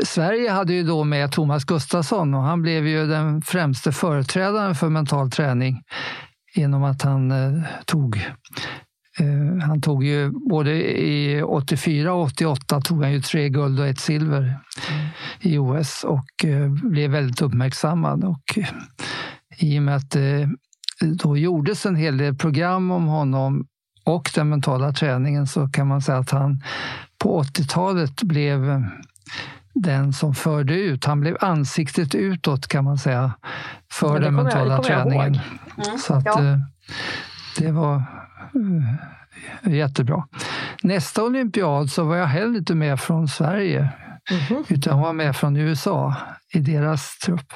Sverige 0.04 0.50
hade 0.50 0.72
ju 0.72 0.82
då 0.82 1.04
med 1.04 1.32
Thomas 1.32 1.64
Gustafsson 1.64 2.34
och 2.34 2.42
han 2.42 2.62
blev 2.62 2.86
ju 2.86 3.06
den 3.06 3.42
främste 3.42 3.92
företrädaren 3.92 4.74
för 4.74 4.88
mental 4.88 5.30
träning 5.30 5.82
genom 6.54 6.84
att 6.84 7.02
han 7.02 7.30
eh, 7.30 7.62
tog 7.84 8.16
eh, 9.18 9.66
han 9.66 9.80
tog 9.80 10.04
ju 10.04 10.30
både 10.30 10.70
i 11.02 11.42
84 11.42 12.14
och 12.14 12.22
88 12.22 12.80
tog 12.80 13.02
han 13.02 13.12
ju 13.12 13.20
tre 13.20 13.48
guld 13.48 13.80
och 13.80 13.86
ett 13.86 14.00
silver 14.00 14.58
i 15.40 15.58
OS 15.58 16.04
och 16.04 16.44
eh, 16.44 16.68
blev 16.68 17.10
väldigt 17.10 17.42
uppmärksammad. 17.42 18.24
Och 18.24 18.58
eh, 18.58 18.68
I 19.58 19.78
och 19.78 19.82
med 19.82 19.96
att 19.96 20.10
det 20.10 20.48
då 21.00 21.36
gjordes 21.36 21.86
en 21.86 21.96
hel 21.96 22.16
del 22.16 22.34
program 22.34 22.90
om 22.90 23.06
honom 23.06 23.66
och 24.04 24.30
den 24.34 24.48
mentala 24.48 24.92
träningen 24.92 25.46
så 25.46 25.68
kan 25.68 25.86
man 25.86 26.02
säga 26.02 26.18
att 26.18 26.30
han 26.30 26.62
på 27.18 27.42
80-talet 27.42 28.22
blev 28.22 28.70
eh, 28.70 28.80
den 29.74 30.12
som 30.12 30.34
förde 30.34 30.74
ut. 30.74 31.04
Han 31.04 31.20
blev 31.20 31.36
ansiktet 31.40 32.14
utåt 32.14 32.68
kan 32.68 32.84
man 32.84 32.98
säga 32.98 33.32
för 33.92 34.14
Ja, 34.14 34.18
den 34.20 34.34
mentala 34.34 34.74
jag 34.74 34.84
träningen. 34.84 35.34
ihåg. 35.34 35.98
Så 36.00 36.14
att, 36.14 36.24
Ja. 36.24 36.44
eh, 36.44 36.58
det 37.58 37.72
var 37.72 38.02
eh, 39.64 39.72
jättebra. 39.74 40.24
Nästa 40.82 41.24
olympiad 41.24 41.90
så 41.90 42.04
var 42.04 42.16
jag 42.16 42.26
heller 42.26 42.58
inte 42.58 42.74
med 42.74 43.00
från 43.00 43.28
Sverige 43.28 43.88
Mhm. 44.50 44.64
utan 44.68 45.00
var 45.00 45.12
med 45.12 45.36
från 45.36 45.56
USA 45.56 46.14
i 46.54 46.58
deras 46.58 47.18
trupp. 47.18 47.52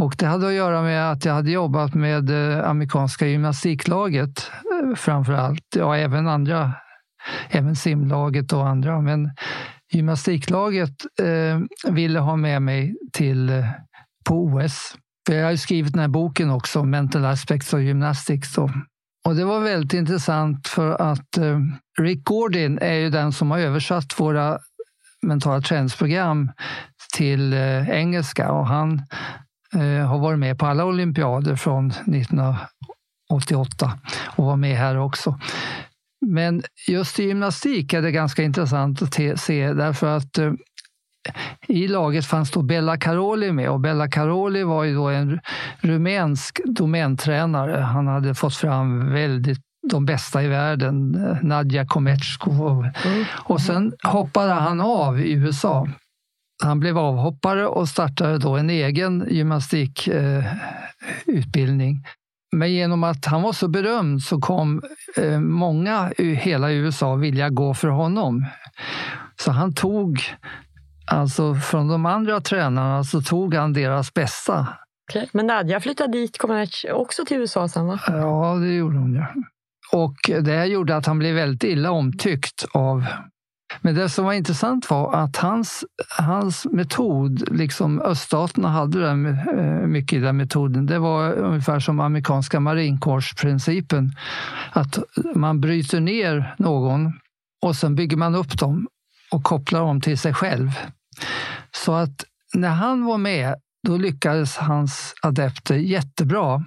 Och 0.00 0.14
det 0.18 0.26
hade 0.26 0.46
att 0.46 0.52
göra 0.52 0.82
med 0.82 1.10
att 1.12 1.24
jag 1.24 1.34
hade 1.34 1.50
jobbat 1.50 1.94
med 1.94 2.30
eh, 2.58 2.68
amerikanska 2.70 3.26
gymnastiklaget 3.26 4.50
framför 4.96 5.32
allt. 5.32 5.64
Ja, 5.76 5.96
även 5.96 6.28
andra, 6.28 6.72
även 7.50 7.76
simlaget 7.76 8.52
och 8.52 8.68
andra. 8.68 9.00
Men 9.00 9.30
gymnastiklaget 9.92 11.06
eh, 11.20 11.92
ville 11.92 12.18
ha 12.18 12.36
med 12.36 12.62
mig 12.62 12.96
till 13.12 13.48
eh, 13.48 13.64
på 14.28 14.34
OS. 14.34 14.94
För 15.26 15.34
jag 15.34 15.44
har 15.44 15.50
ju 15.50 15.58
skrivit 15.58 15.92
den 15.92 16.00
här 16.00 16.08
boken 16.08 16.50
också, 16.50 16.84
Mental 16.84 17.24
Aspects 17.24 17.74
of 17.74 17.80
Gymnastics. 17.80 18.54
Då. 18.54 18.70
Och 19.26 19.34
det 19.34 19.44
var 19.44 19.60
väldigt 19.60 19.92
intressant 19.92 20.68
för 20.68 21.12
att 21.12 21.36
eh, 21.36 21.58
Rick 22.00 22.24
Gordon 22.24 22.78
är 22.78 22.94
ju 22.94 23.10
den 23.10 23.32
som 23.32 23.50
har 23.50 23.58
översatt 23.58 24.20
våra 24.20 24.58
mentala 25.22 25.60
träningsprogram 25.60 26.50
till 27.16 27.52
eh, 27.52 27.90
engelska 27.90 28.52
och 28.52 28.66
han 28.66 29.02
eh, 29.74 30.06
har 30.06 30.18
varit 30.18 30.38
med 30.38 30.58
på 30.58 30.66
alla 30.66 30.84
olympiader 30.84 31.56
från 31.56 31.90
1988 31.90 33.98
och 34.36 34.44
var 34.44 34.56
med 34.56 34.76
här 34.76 34.98
också. 34.98 35.38
Men 36.26 36.62
just 36.88 37.20
i 37.20 37.24
gymnastik 37.24 37.92
är 37.92 38.02
det 38.02 38.10
ganska 38.10 38.42
intressant 38.42 39.02
att 39.02 39.40
se 39.40 39.72
därför 39.72 40.16
att 40.16 40.38
eh, 40.38 40.52
i 41.68 41.88
laget 41.88 42.26
fanns 42.26 42.50
då 42.50 42.62
Bella 42.62 42.96
Caroli 42.96 43.52
med 43.52 43.70
och 43.70 43.80
Bella 43.80 44.08
Caroli 44.08 44.62
var 44.62 44.84
ju 44.84 44.94
då 44.94 45.08
en 45.08 45.40
rumänsk 45.80 46.60
domäntränare. 46.64 47.80
Han 47.80 48.06
hade 48.06 48.34
fått 48.34 48.56
fram 48.56 49.12
väldigt 49.12 49.58
de 49.90 50.04
bästa 50.04 50.42
i 50.42 50.48
världen, 50.48 51.14
eh, 51.14 51.36
Nadja 51.42 51.86
Kometsko. 51.86 52.84
Mm. 53.04 53.24
Och 53.30 53.60
sen 53.60 53.92
hoppade 54.02 54.52
han 54.52 54.80
av 54.80 55.20
i 55.20 55.32
USA. 55.32 55.88
Han 56.64 56.80
blev 56.80 56.98
avhoppare 56.98 57.66
och 57.66 57.88
startade 57.88 58.38
då 58.38 58.56
en 58.56 58.70
egen 58.70 59.26
gymnastikutbildning. 59.30 62.04
Men 62.52 62.72
genom 62.72 63.04
att 63.04 63.24
han 63.24 63.42
var 63.42 63.52
så 63.52 63.68
berömd 63.68 64.22
så 64.22 64.40
kom 64.40 64.82
eh, 65.16 65.40
många 65.40 66.12
i 66.18 66.34
hela 66.34 66.72
USA 66.72 67.14
vilja 67.14 67.48
gå 67.48 67.74
för 67.74 67.88
honom. 67.88 68.46
Så 69.40 69.50
han 69.50 69.74
tog, 69.74 70.22
alltså 71.06 71.54
från 71.54 71.88
de 71.88 72.06
andra 72.06 72.40
tränarna 72.40 73.04
så 73.04 73.22
tog 73.22 73.54
han 73.54 73.72
deras 73.72 74.14
bästa. 74.14 74.66
Okej. 75.10 75.28
Men 75.32 75.46
Nadja 75.46 75.80
flyttade 75.80 76.12
dit 76.12 76.38
jag 76.84 77.00
också 77.00 77.24
till 77.24 77.36
USA 77.36 77.68
sen 77.68 77.86
va? 77.86 78.00
Ja, 78.06 78.54
det 78.54 78.74
gjorde 78.74 78.98
hon 78.98 79.14
ju. 79.14 79.22
Och 79.92 80.16
det 80.42 80.66
gjorde 80.66 80.96
att 80.96 81.06
han 81.06 81.18
blev 81.18 81.34
väldigt 81.34 81.64
illa 81.64 81.90
omtyckt 81.90 82.64
av 82.72 83.04
men 83.80 83.94
det 83.94 84.08
som 84.08 84.24
var 84.24 84.32
intressant 84.32 84.90
var 84.90 85.14
att 85.14 85.36
hans, 85.36 85.84
hans 86.18 86.66
metod, 86.72 87.56
liksom 87.56 88.00
öststaterna 88.00 88.68
hade 88.68 89.00
den, 89.00 89.26
eh, 89.26 89.86
mycket 89.86 90.16
i 90.16 90.20
den 90.20 90.36
metoden, 90.36 90.86
det 90.86 90.98
var 90.98 91.32
ungefär 91.32 91.80
som 91.80 92.00
amerikanska 92.00 92.60
marinkårsprincipen. 92.60 94.12
Att 94.72 94.98
man 95.34 95.60
bryter 95.60 96.00
ner 96.00 96.54
någon 96.58 97.12
och 97.62 97.76
sen 97.76 97.94
bygger 97.94 98.16
man 98.16 98.34
upp 98.34 98.58
dem 98.58 98.88
och 99.30 99.44
kopplar 99.44 99.80
dem 99.80 100.00
till 100.00 100.18
sig 100.18 100.34
själv. 100.34 100.70
Så 101.70 101.92
att 101.92 102.24
när 102.54 102.68
han 102.68 103.04
var 103.04 103.18
med, 103.18 103.54
då 103.86 103.96
lyckades 103.96 104.56
hans 104.56 105.14
adepter 105.22 105.76
jättebra. 105.76 106.64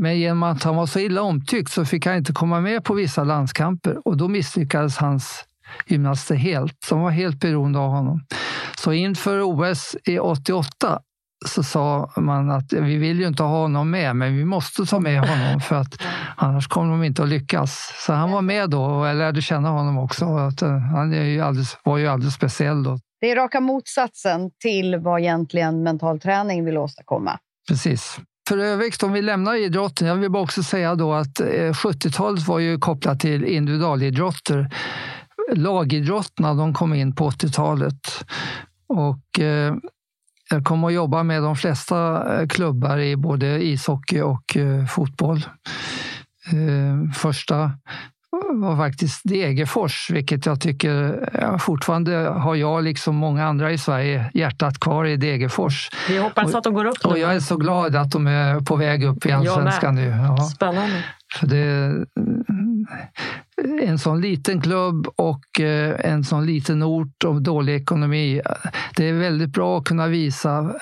Men 0.00 0.18
genom 0.18 0.42
att 0.42 0.62
han 0.62 0.76
var 0.76 0.86
så 0.86 0.98
illa 0.98 1.22
omtyckt 1.22 1.72
så 1.72 1.84
fick 1.84 2.06
han 2.06 2.16
inte 2.16 2.32
komma 2.32 2.60
med 2.60 2.84
på 2.84 2.94
vissa 2.94 3.24
landskamper 3.24 4.08
och 4.08 4.16
då 4.16 4.28
misslyckades 4.28 4.96
hans 4.96 5.44
gymnaster 5.86 6.34
helt. 6.34 6.86
De 6.90 7.00
var 7.00 7.10
helt 7.10 7.40
beroende 7.40 7.78
av 7.78 7.90
honom. 7.90 8.20
Så 8.76 8.92
inför 8.92 9.42
OS 9.42 9.96
i 10.04 10.18
88 10.18 11.00
så 11.46 11.62
sa 11.62 12.12
man 12.16 12.50
att 12.50 12.72
vi 12.72 12.96
vill 12.96 13.20
ju 13.20 13.26
inte 13.26 13.42
ha 13.42 13.60
honom 13.60 13.90
med, 13.90 14.16
men 14.16 14.36
vi 14.36 14.44
måste 14.44 14.86
ta 14.86 15.00
med 15.00 15.20
honom 15.20 15.60
för 15.60 15.76
att 15.76 16.02
annars 16.36 16.68
kommer 16.68 16.90
de 16.90 17.04
inte 17.04 17.22
att 17.22 17.28
lyckas. 17.28 17.92
Så 18.06 18.12
han 18.12 18.30
var 18.30 18.42
med 18.42 18.70
då 18.70 18.84
och 18.84 19.06
jag 19.06 19.16
lärde 19.16 19.42
känna 19.42 19.68
honom 19.68 19.98
också. 19.98 20.24
Eh, 20.24 20.78
han 20.78 21.12
är 21.12 21.24
ju 21.24 21.40
alldeles, 21.40 21.78
var 21.84 21.98
ju 21.98 22.06
alldeles 22.06 22.34
speciell 22.34 22.82
då. 22.82 22.98
Det 23.20 23.30
är 23.30 23.36
raka 23.36 23.60
motsatsen 23.60 24.50
till 24.62 24.96
vad 24.96 25.20
egentligen 25.20 25.82
mental 25.82 26.20
träning 26.20 26.64
vill 26.64 26.78
åstadkomma. 26.78 27.38
Precis. 27.68 28.18
För 28.48 28.58
övrigt, 28.58 29.02
om 29.02 29.12
vi 29.12 29.22
lämnar 29.22 29.54
idrotten, 29.54 30.08
jag 30.08 30.14
vill 30.14 30.30
bara 30.30 30.42
också 30.42 30.62
säga 30.62 30.94
då 30.94 31.12
att 31.12 31.40
eh, 31.40 31.46
70-talet 31.46 32.48
var 32.48 32.58
ju 32.58 32.78
kopplat 32.78 33.20
till 33.20 33.44
individualidrotter. 33.44 34.70
Lagidrotterna 35.52 36.54
de 36.54 36.74
kom 36.74 36.94
in 36.94 37.14
på 37.14 37.30
80-talet. 37.30 38.24
Och 38.86 39.40
eh, 39.40 39.74
jag 40.50 40.64
kom 40.64 40.84
att 40.84 40.92
jobba 40.92 41.22
med 41.22 41.42
de 41.42 41.56
flesta 41.56 42.24
eh, 42.40 42.46
klubbar 42.46 42.98
i 42.98 43.16
både 43.16 43.64
ishockey 43.64 44.20
och 44.20 44.56
eh, 44.56 44.86
fotboll. 44.86 45.46
Eh, 46.52 47.12
första 47.14 47.72
var 48.52 48.76
faktiskt 48.76 49.20
Degerfors, 49.24 50.10
vilket 50.10 50.46
jag 50.46 50.60
tycker 50.60 51.28
ja, 51.40 51.58
fortfarande 51.58 52.12
har 52.16 52.54
jag, 52.54 52.84
liksom 52.84 53.16
många 53.16 53.44
andra 53.44 53.72
i 53.72 53.78
Sverige, 53.78 54.30
hjärtat 54.34 54.80
kvar 54.80 55.04
i 55.04 55.16
Degerfors. 55.16 55.90
Vi 56.08 56.18
hoppas 56.18 56.54
att 56.54 56.64
de 56.64 56.74
går 56.74 56.84
upp 56.84 57.04
nu. 57.04 57.10
Och 57.10 57.18
jag 57.18 57.34
är 57.34 57.40
så 57.40 57.56
glad 57.56 57.96
att 57.96 58.10
de 58.10 58.26
är 58.26 58.60
på 58.60 58.76
väg 58.76 59.04
upp 59.04 59.26
i 59.26 59.32
allsvenskan 59.32 59.94
nu. 59.94 60.06
Ja. 60.06 60.36
Spännande. 60.36 61.04
För 61.38 61.46
det, 61.46 61.94
en 63.82 63.98
sån 63.98 64.20
liten 64.20 64.60
klubb 64.60 65.06
och 65.16 65.60
eh, 65.60 66.10
en 66.12 66.24
sån 66.24 66.46
liten 66.46 66.82
ort 66.82 67.24
och 67.24 67.42
dålig 67.42 67.74
ekonomi. 67.74 68.40
Det 68.96 69.08
är 69.08 69.12
väldigt 69.12 69.50
bra 69.50 69.78
att 69.78 69.84
kunna 69.84 70.06
visa 70.06 70.74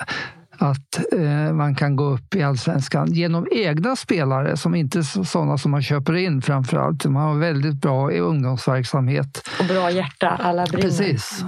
att 0.57 1.13
eh, 1.13 1.53
man 1.53 1.75
kan 1.75 1.95
gå 1.95 2.03
upp 2.03 2.35
i 2.35 2.43
allsvenskan 2.43 3.13
genom 3.13 3.47
egna 3.51 3.95
spelare 3.95 4.57
som 4.57 4.75
inte 4.75 4.99
är 4.99 5.23
sådana 5.23 5.57
som 5.57 5.71
man 5.71 5.81
köper 5.81 6.13
in 6.13 6.41
framför 6.41 6.77
allt. 6.77 7.05
Man 7.05 7.23
har 7.23 7.35
väldigt 7.35 7.75
bra 7.75 8.11
ungdomsverksamhet. 8.11 9.49
Och 9.59 9.65
bra 9.65 9.91
hjärta, 9.91 10.29
alla 10.29 10.65
brinner. 10.65 10.81
Precis. 10.81 11.45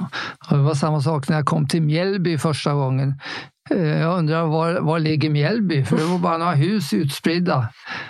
Och 0.49 0.57
det 0.57 0.63
var 0.63 0.73
samma 0.73 1.01
sak 1.01 1.29
när 1.29 1.35
jag 1.35 1.45
kom 1.45 1.67
till 1.67 1.81
Mjällby 1.81 2.37
första 2.37 2.73
gången. 2.73 3.19
Jag 3.69 4.17
undrar 4.17 4.45
var, 4.45 4.73
var 4.73 4.99
ligger 4.99 5.29
Mjällby? 5.29 5.83
För 5.83 5.97
det 5.97 6.03
var 6.03 6.19
bara 6.19 6.37
några 6.37 6.51
hus 6.55 6.93
utspridda. 6.93 7.69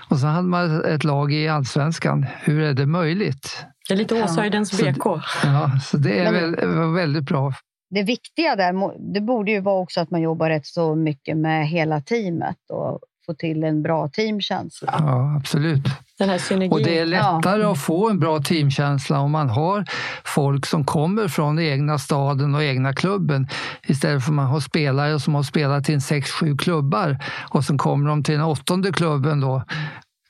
Och 0.09 0.19
så 0.19 0.27
hade 0.27 0.47
man 0.47 0.85
ett 0.85 1.03
lag 1.03 1.33
i 1.33 1.47
allsvenskan. 1.47 2.25
Hur 2.43 2.62
är 2.62 2.74
det 2.74 2.85
möjligt? 2.85 3.65
Det 3.88 3.93
är 3.93 3.97
lite 3.97 4.24
Åshöjdens 4.24 4.81
Ja. 4.81 4.91
BK. 4.91 5.05
Ja, 5.43 5.71
så 5.83 5.97
det 5.97 6.19
är 6.19 6.31
Men- 6.31 6.51
väl, 6.55 6.93
väldigt 6.93 7.24
bra. 7.24 7.53
Det 7.89 8.03
viktiga 8.03 8.55
där 8.55 8.74
det 9.13 9.21
borde 9.21 9.51
ju 9.51 9.59
vara 9.59 9.79
också 9.81 10.01
att 10.01 10.12
man 10.12 10.21
jobbar 10.21 10.50
rätt 10.50 10.65
så 10.65 10.95
mycket 10.95 11.38
med 11.38 11.67
hela 11.67 12.01
teamet 12.01 12.57
och 12.69 13.00
få 13.25 13.34
till 13.34 13.63
en 13.63 13.82
bra 13.82 14.08
teamkänsla. 14.08 14.96
Ja, 15.00 15.36
absolut. 15.38 15.84
Den 16.20 16.29
här 16.29 16.38
synergin. 16.38 16.72
Och 16.72 16.79
det 16.84 17.00
är 17.00 17.05
Ja. 17.05 17.36
lättare 17.38 17.63
att 17.63 17.79
få 17.82 18.10
en 18.10 18.20
bra 18.20 18.39
teamkänsla 18.39 19.20
om 19.20 19.32
man 19.32 19.50
har 19.50 19.86
folk 20.25 20.65
som 20.65 20.86
kommer 20.86 21.27
från 21.27 21.60
egna 21.60 21.98
staden 22.00 22.55
och 22.55 22.63
egna 22.63 22.94
klubben 22.94 23.48
istället 23.88 24.24
för 24.24 24.32
att 24.32 24.36
man 24.36 24.46
har 24.46 24.60
spelare 24.60 25.20
som 25.20 25.36
har 25.36 25.44
spelat 25.44 25.89
i 25.89 25.94
en 25.94 26.01
sex, 26.01 26.29
sju 26.32 26.58
klubbar 26.58 27.17
och 27.50 27.63
så 27.65 27.77
kommer 27.77 28.10
de 28.10 28.24
till 28.24 28.34
den 28.34 28.44
åttonde 28.44 28.91
klubben 28.91 29.39
då. 29.41 29.55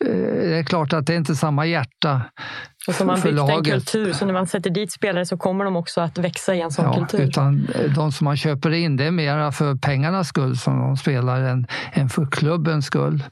Eh, 0.06 0.12
Det 0.50 0.58
är 0.60 0.64
klart 0.64 0.94
att 0.94 1.06
det 1.06 1.14
är 1.14 1.18
inte 1.18 1.36
samma 1.36 1.66
hjärta 1.66 2.22
och 2.88 2.94
så 2.96 3.04
har 3.04 3.06
man 3.08 3.18
för 3.18 3.32
byggt 3.32 3.50
en 3.50 3.64
kultur, 3.64 4.14
så 4.14 4.26
när 4.26 4.34
man 4.34 4.48
sätter 4.48 4.70
dit 4.70 4.92
spelare 4.92 5.26
så 5.26 5.38
kommer 5.38 5.66
de 5.66 5.76
också 5.76 6.02
att 6.02 6.18
växa 6.18 6.56
i 6.56 6.62
en 6.62 6.72
sån 6.72 6.86
Ja, 6.86 6.94
kultur. 6.94 7.20
utan 7.22 7.68
eh, 7.76 7.92
de 7.94 8.12
som 8.12 8.26
man 8.26 8.38
köper 8.38 8.72
in, 8.72 8.98
det 8.98 9.04
är 9.06 9.12
mera 9.12 9.52
för 9.52 9.76
pengarnas 9.76 10.28
skull 10.28 10.58
som 10.58 10.80
de 10.80 10.98
spelar 10.98 11.42
än, 11.42 11.68
än 11.94 12.10
för 12.10 12.26
klubbens 12.32 12.86
skull. 12.86 13.24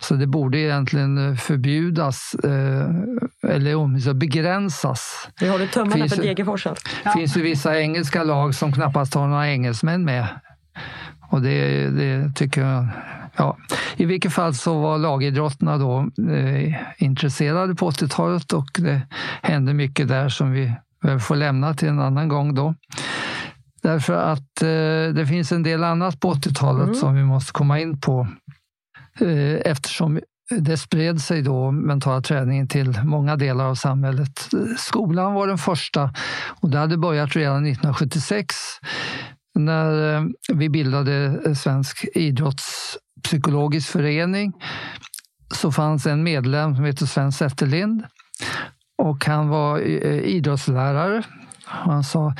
Så 0.00 0.14
det 0.14 0.26
borde 0.26 0.58
egentligen 0.58 1.30
eh, 1.30 1.36
förbjudas 1.36 2.34
eh, 2.44 3.50
eller 3.54 3.74
åtminstone 3.76 4.14
begränsas. 4.14 5.28
Vi 5.40 5.48
håller 5.48 5.66
tummarna 5.66 5.94
Finns 5.94 6.14
för 6.14 6.22
det- 6.22 6.28
Degerforsen. 6.28 6.74
Det 7.04 7.10
finns 7.10 7.36
ju 7.36 7.42
vissa 7.42 7.80
engelska 7.80 8.24
lag 8.24 8.54
som 8.54 8.72
knappast 8.72 9.14
har 9.14 9.26
några 9.26 9.48
engelsmän 9.48 10.04
med. 10.04 10.26
Och 11.30 11.42
det, 11.42 11.88
det 11.90 12.32
tycker 12.36 12.60
jag... 12.60 12.86
Ja. 13.40 13.56
I 13.96 14.04
vilket 14.04 14.32
fall 14.32 14.54
så 14.54 14.80
var 14.80 14.98
lagidrotterna 14.98 15.78
då 15.78 15.98
eh, 16.30 16.74
intresserade 16.98 17.74
på 17.74 17.90
80-talet 17.90 18.52
och 18.52 18.68
det 18.78 19.02
hände 19.42 19.74
mycket 19.74 20.08
där 20.08 20.28
som 20.28 20.52
vi 20.52 20.72
får 21.20 21.36
lämna 21.36 21.74
till 21.74 21.88
en 21.88 22.00
annan 22.00 22.28
gång 22.28 22.54
då. 22.54 22.74
Därför 23.82 24.14
att 24.14 24.62
eh, 24.62 25.14
det 25.14 25.26
finns 25.28 25.52
en 25.52 25.62
del 25.62 25.84
annat 25.84 26.20
på 26.20 26.34
80-talet 26.34 26.84
Mm. 26.84 26.94
som 26.94 27.14
vi 27.14 27.24
måste 27.24 27.52
komma 27.52 27.80
in 27.80 28.00
på. 28.00 28.28
Eh, 29.20 29.70
eftersom 29.70 30.20
det 30.58 30.76
spred 30.76 31.20
sig 31.20 31.42
då 31.42 31.70
mental 31.70 32.22
träning 32.22 32.68
till 32.68 33.00
många 33.04 33.36
delar 33.36 33.64
av 33.64 33.74
samhället. 33.74 34.48
Skolan 34.78 35.34
var 35.34 35.46
den 35.46 35.58
första 35.58 36.12
och 36.62 36.70
det 36.70 36.78
hade 36.78 36.96
börjat 36.96 37.36
redan 37.36 37.66
1976 37.66 38.54
när 39.58 40.14
eh, 40.16 40.22
vi 40.52 40.68
bildade 40.68 41.40
Svensk 41.56 42.04
psykologisk 43.22 43.88
förening 43.88 44.52
så 45.54 45.72
fanns 45.72 46.06
en 46.06 46.22
medlem 46.22 46.76
som 46.76 46.84
heter 46.84 47.06
Sven 47.06 47.32
Zetterlind 47.32 48.04
och 48.98 49.24
han 49.24 49.48
var 49.48 49.78
eh, 49.78 50.20
idrottslärare. 50.20 51.18
Och 51.66 51.92
Han 51.92 52.04
sa, 52.04 52.34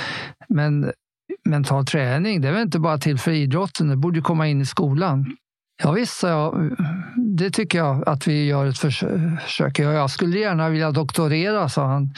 men 0.48 0.92
mental 1.44 1.86
träning, 1.86 2.40
det 2.40 2.48
är 2.48 2.52
väl 2.52 2.62
inte 2.62 2.78
bara 2.78 2.98
till 2.98 3.18
för 3.18 3.30
idrotten, 3.30 3.88
det 3.88 3.96
borde 3.96 4.20
komma 4.20 4.48
in 4.48 4.60
i 4.60 4.66
skolan. 4.66 5.36
Ja, 5.82 5.92
visst, 5.92 6.16
sa 6.16 6.28
jag. 6.28 6.76
Det 7.36 7.50
tycker 7.50 7.78
jag 7.78 8.08
att 8.08 8.28
vi 8.28 8.44
gör 8.46 8.66
ett 8.66 8.78
försök. 8.78 9.78
Jag 9.78 10.10
skulle 10.10 10.38
gärna 10.38 10.68
vilja 10.68 10.90
doktorera, 10.90 11.68
sa 11.68 11.86
han. 11.86 12.14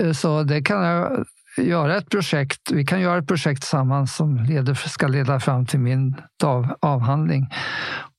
Eh, 0.00 0.12
så 0.12 0.42
det 0.42 0.62
kan 0.62 0.82
jag 0.82 1.24
göra 1.56 1.96
ett 1.96 2.10
projekt. 2.10 2.70
Vi 2.70 2.84
kan 2.84 3.00
göra 3.00 3.18
ett 3.18 3.26
projekt 3.26 3.60
tillsammans 3.60 4.16
som 4.16 4.36
leder, 4.36 4.74
ska 4.74 5.06
leda 5.06 5.40
fram 5.40 5.66
till 5.66 5.80
min 5.80 6.14
av, 6.44 6.76
avhandling. 6.80 7.50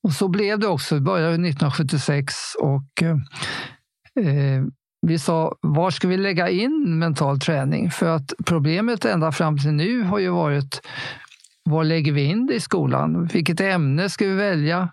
Och 0.04 0.12
så 0.12 0.28
blev 0.28 0.60
det 0.60 0.67
också. 0.67 0.95
Det 0.95 1.02
började 1.02 1.34
1976 1.34 2.36
och 2.60 3.04
eh, 3.04 4.63
vi 5.08 5.19
sa, 5.19 5.56
var 5.62 5.91
ska 5.91 6.08
vi 6.08 6.17
lägga 6.17 6.50
in 6.50 7.00
mental 7.00 7.39
träning? 7.39 7.91
För 7.91 8.15
att 8.15 8.34
problemet 8.45 9.06
ända 9.06 9.32
fram 9.32 9.58
till 9.58 9.71
nu 9.71 10.02
har 10.02 10.19
ju 10.19 10.30
varit, 10.30 10.82
var 11.63 11.84
lägger 11.84 12.12
vi 12.12 12.24
in 12.24 12.48
det 12.48 12.54
i 12.54 12.60
skolan? 12.60 13.26
Vilket 13.26 13.62
ämne 13.62 14.10
ska 14.10 14.26
vi 14.26 14.36
välja? 14.36 14.89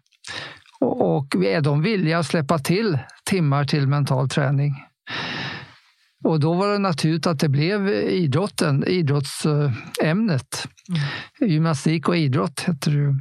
Och, 0.80 1.16
och 1.16 1.36
är 1.44 1.60
de 1.60 1.82
villiga 1.82 2.18
att 2.18 2.26
släppa 2.26 2.58
till 2.58 2.98
timmar 3.24 3.64
till 3.64 3.86
mental 3.86 4.28
träning? 4.28 4.74
Och 6.22 6.40
då 6.40 6.54
var 6.54 6.68
det 6.68 6.78
naturligt 6.78 7.26
att 7.26 7.40
det 7.40 7.48
blev 7.48 7.88
idrotten, 7.88 8.84
idrottsämnet. 8.86 10.68
Gymnastik 11.40 12.08
och 12.08 12.16
idrott 12.16 12.60
hette 12.60 12.90
det. 12.90 13.20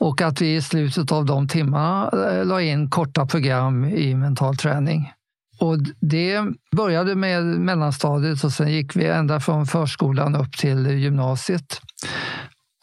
Och 0.00 0.22
att 0.22 0.40
vi 0.40 0.54
i 0.54 0.62
slutet 0.62 1.12
av 1.12 1.24
de 1.24 1.48
timmarna 1.48 2.10
eh, 2.12 2.44
la 2.44 2.62
in 2.62 2.90
korta 2.90 3.26
program 3.26 3.84
i 3.84 4.14
mental 4.14 4.56
träning. 4.56 5.12
Och 5.60 5.78
det 6.00 6.42
började 6.76 7.14
med 7.14 7.44
mellanstadiet 7.44 8.44
och 8.44 8.52
sen 8.52 8.72
gick 8.72 8.96
vi 8.96 9.06
ända 9.06 9.40
från 9.40 9.66
förskolan 9.66 10.36
upp 10.36 10.52
till 10.56 10.86
gymnasiet 10.86 11.80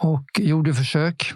och 0.03 0.25
gjorde 0.39 0.73
försök. 0.73 1.33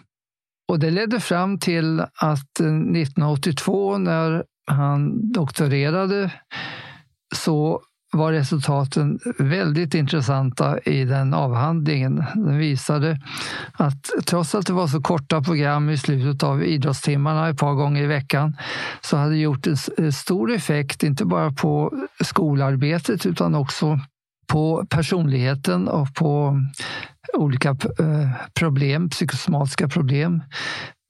Och 0.67 0.79
det 0.79 0.91
ledde 0.91 1.19
fram 1.19 1.59
till 1.59 1.99
att 1.99 2.59
1982 2.59 3.97
när 3.97 4.43
han 4.71 5.31
doktorerade 5.31 6.31
så 7.35 7.81
var 8.17 8.31
resultaten 8.31 9.19
väldigt 9.37 9.93
intressanta 9.93 10.79
i 10.79 11.05
den 11.05 11.33
avhandlingen. 11.33 12.23
Den 12.35 12.57
visade 12.57 13.19
att 13.73 14.09
trots 14.25 14.55
att 14.55 14.65
det 14.65 14.73
var 14.73 14.87
så 14.87 15.01
korta 15.01 15.41
program 15.41 15.89
i 15.89 15.97
slutet 15.97 16.43
av 16.43 16.63
idrottstimmarna 16.63 17.49
ett 17.49 17.57
par 17.57 17.73
gånger 17.73 18.03
i 18.03 18.07
veckan 18.07 18.57
så 19.01 19.17
hade 19.17 19.31
det 19.31 19.37
gjort 19.37 19.67
en 19.97 20.11
stor 20.11 20.51
effekt, 20.51 21.03
inte 21.03 21.25
bara 21.25 21.51
på 21.51 21.93
skolarbetet 22.23 23.25
utan 23.25 23.55
också 23.55 23.99
på 24.47 24.85
personligheten 24.89 25.87
och 25.87 26.13
på 26.15 26.61
olika 27.33 27.69
eh, 27.69 28.29
problem, 28.53 29.09
psykosomatiska 29.09 29.87
problem. 29.87 30.41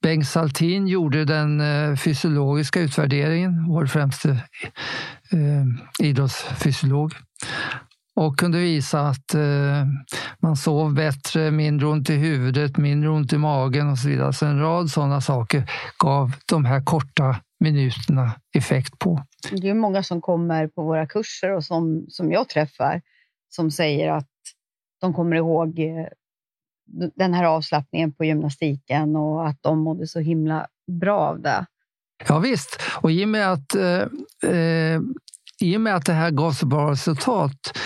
Bengt 0.02 0.28
Saltin 0.28 0.86
gjorde 0.86 1.24
den 1.24 1.60
eh, 1.60 1.96
fysiologiska 1.96 2.80
utvärderingen, 2.80 3.66
vår 3.68 3.86
främste 3.86 4.30
eh, 5.32 6.06
idrottsfysiolog 6.06 7.12
och 8.14 8.38
kunde 8.38 8.58
visa 8.58 9.00
att 9.00 9.34
eh, 9.34 9.86
man 10.38 10.56
sov 10.56 10.94
bättre, 10.94 11.50
mindre 11.50 11.86
ont 11.86 12.10
i 12.10 12.14
huvudet, 12.14 12.76
mindre 12.76 13.10
ont 13.10 13.32
i 13.32 13.38
magen 13.38 13.90
och 13.90 13.98
så 13.98 14.08
vidare. 14.08 14.32
Så 14.32 14.46
en 14.46 14.60
rad 14.60 14.90
sådana 14.90 15.20
saker 15.20 15.70
gav 15.98 16.32
de 16.46 16.64
här 16.64 16.84
korta 16.84 17.36
minuterna 17.60 18.32
effekt 18.56 18.98
på. 18.98 19.22
Det 19.50 19.68
är 19.68 19.74
många 19.74 20.02
som 20.02 20.20
kommer 20.20 20.66
på 20.66 20.82
våra 20.82 21.06
kurser 21.06 21.52
och 21.52 21.64
som, 21.64 22.06
som 22.08 22.32
jag 22.32 22.48
träffar 22.48 23.02
som 23.48 23.70
säger 23.70 24.12
att 24.12 24.28
de 25.00 25.14
kommer 25.14 25.36
ihåg 25.36 25.80
den 27.16 27.34
här 27.34 27.44
avslappningen 27.44 28.12
på 28.12 28.24
gymnastiken 28.24 29.16
och 29.16 29.48
att 29.48 29.58
de 29.60 29.78
mådde 29.78 30.06
så 30.06 30.20
himla 30.20 30.66
bra 31.00 31.18
av 31.18 31.40
det. 31.40 31.66
Ja, 32.28 32.38
visst, 32.38 32.80
och 33.00 33.12
i 33.12 33.24
och 33.24 33.28
med 33.28 33.52
att, 33.52 33.74
eh, 33.74 34.02
eh 34.52 35.00
i 35.60 35.76
och 35.76 35.80
med 35.80 35.96
att 35.96 36.06
det 36.06 36.12
här 36.12 36.30
gav 36.30 36.52
så 36.52 36.66
bra 36.66 36.90
resultat 36.90 37.78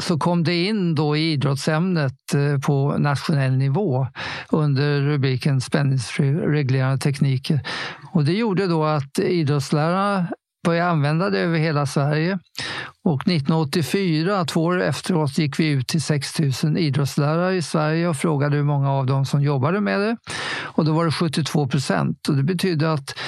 så 0.00 0.18
kom 0.18 0.44
det 0.44 0.64
in 0.64 0.94
då 0.94 1.16
i 1.16 1.32
idrottsämnet 1.32 2.34
eh, 2.34 2.58
på 2.58 2.98
nationell 2.98 3.52
nivå 3.56 4.06
under 4.50 5.00
rubriken 5.00 5.60
spänningsreglerande 5.60 6.98
tekniker. 6.98 7.60
Och 8.12 8.24
det 8.24 8.32
gjorde 8.32 8.66
då 8.66 8.84
att 8.84 9.18
idrottslärarna 9.18 10.26
började 10.64 10.90
använda 10.90 11.30
det 11.30 11.38
över 11.38 11.58
hela 11.58 11.86
Sverige. 11.86 12.38
Och 13.04 13.20
1984, 13.20 14.44
två 14.44 14.64
år 14.64 14.82
efteråt, 14.82 15.38
gick 15.38 15.60
vi 15.60 15.68
ut 15.68 15.88
till 15.88 16.02
6 16.02 16.38
000 16.62 16.78
idrottslärare 16.78 17.56
i 17.56 17.62
Sverige 17.62 18.08
och 18.08 18.16
frågade 18.16 18.56
hur 18.56 18.64
många 18.64 18.90
av 18.90 19.06
dem 19.06 19.26
som 19.26 19.42
jobbade 19.42 19.80
med 19.80 20.00
det. 20.00 20.16
Och 20.62 20.84
då 20.84 20.92
var 20.92 21.04
det 21.04 21.12
72 21.12 21.68
procent. 21.68 22.28
Och 22.28 22.36
det 22.36 22.42
betyder 22.42 22.86
att 22.86 23.18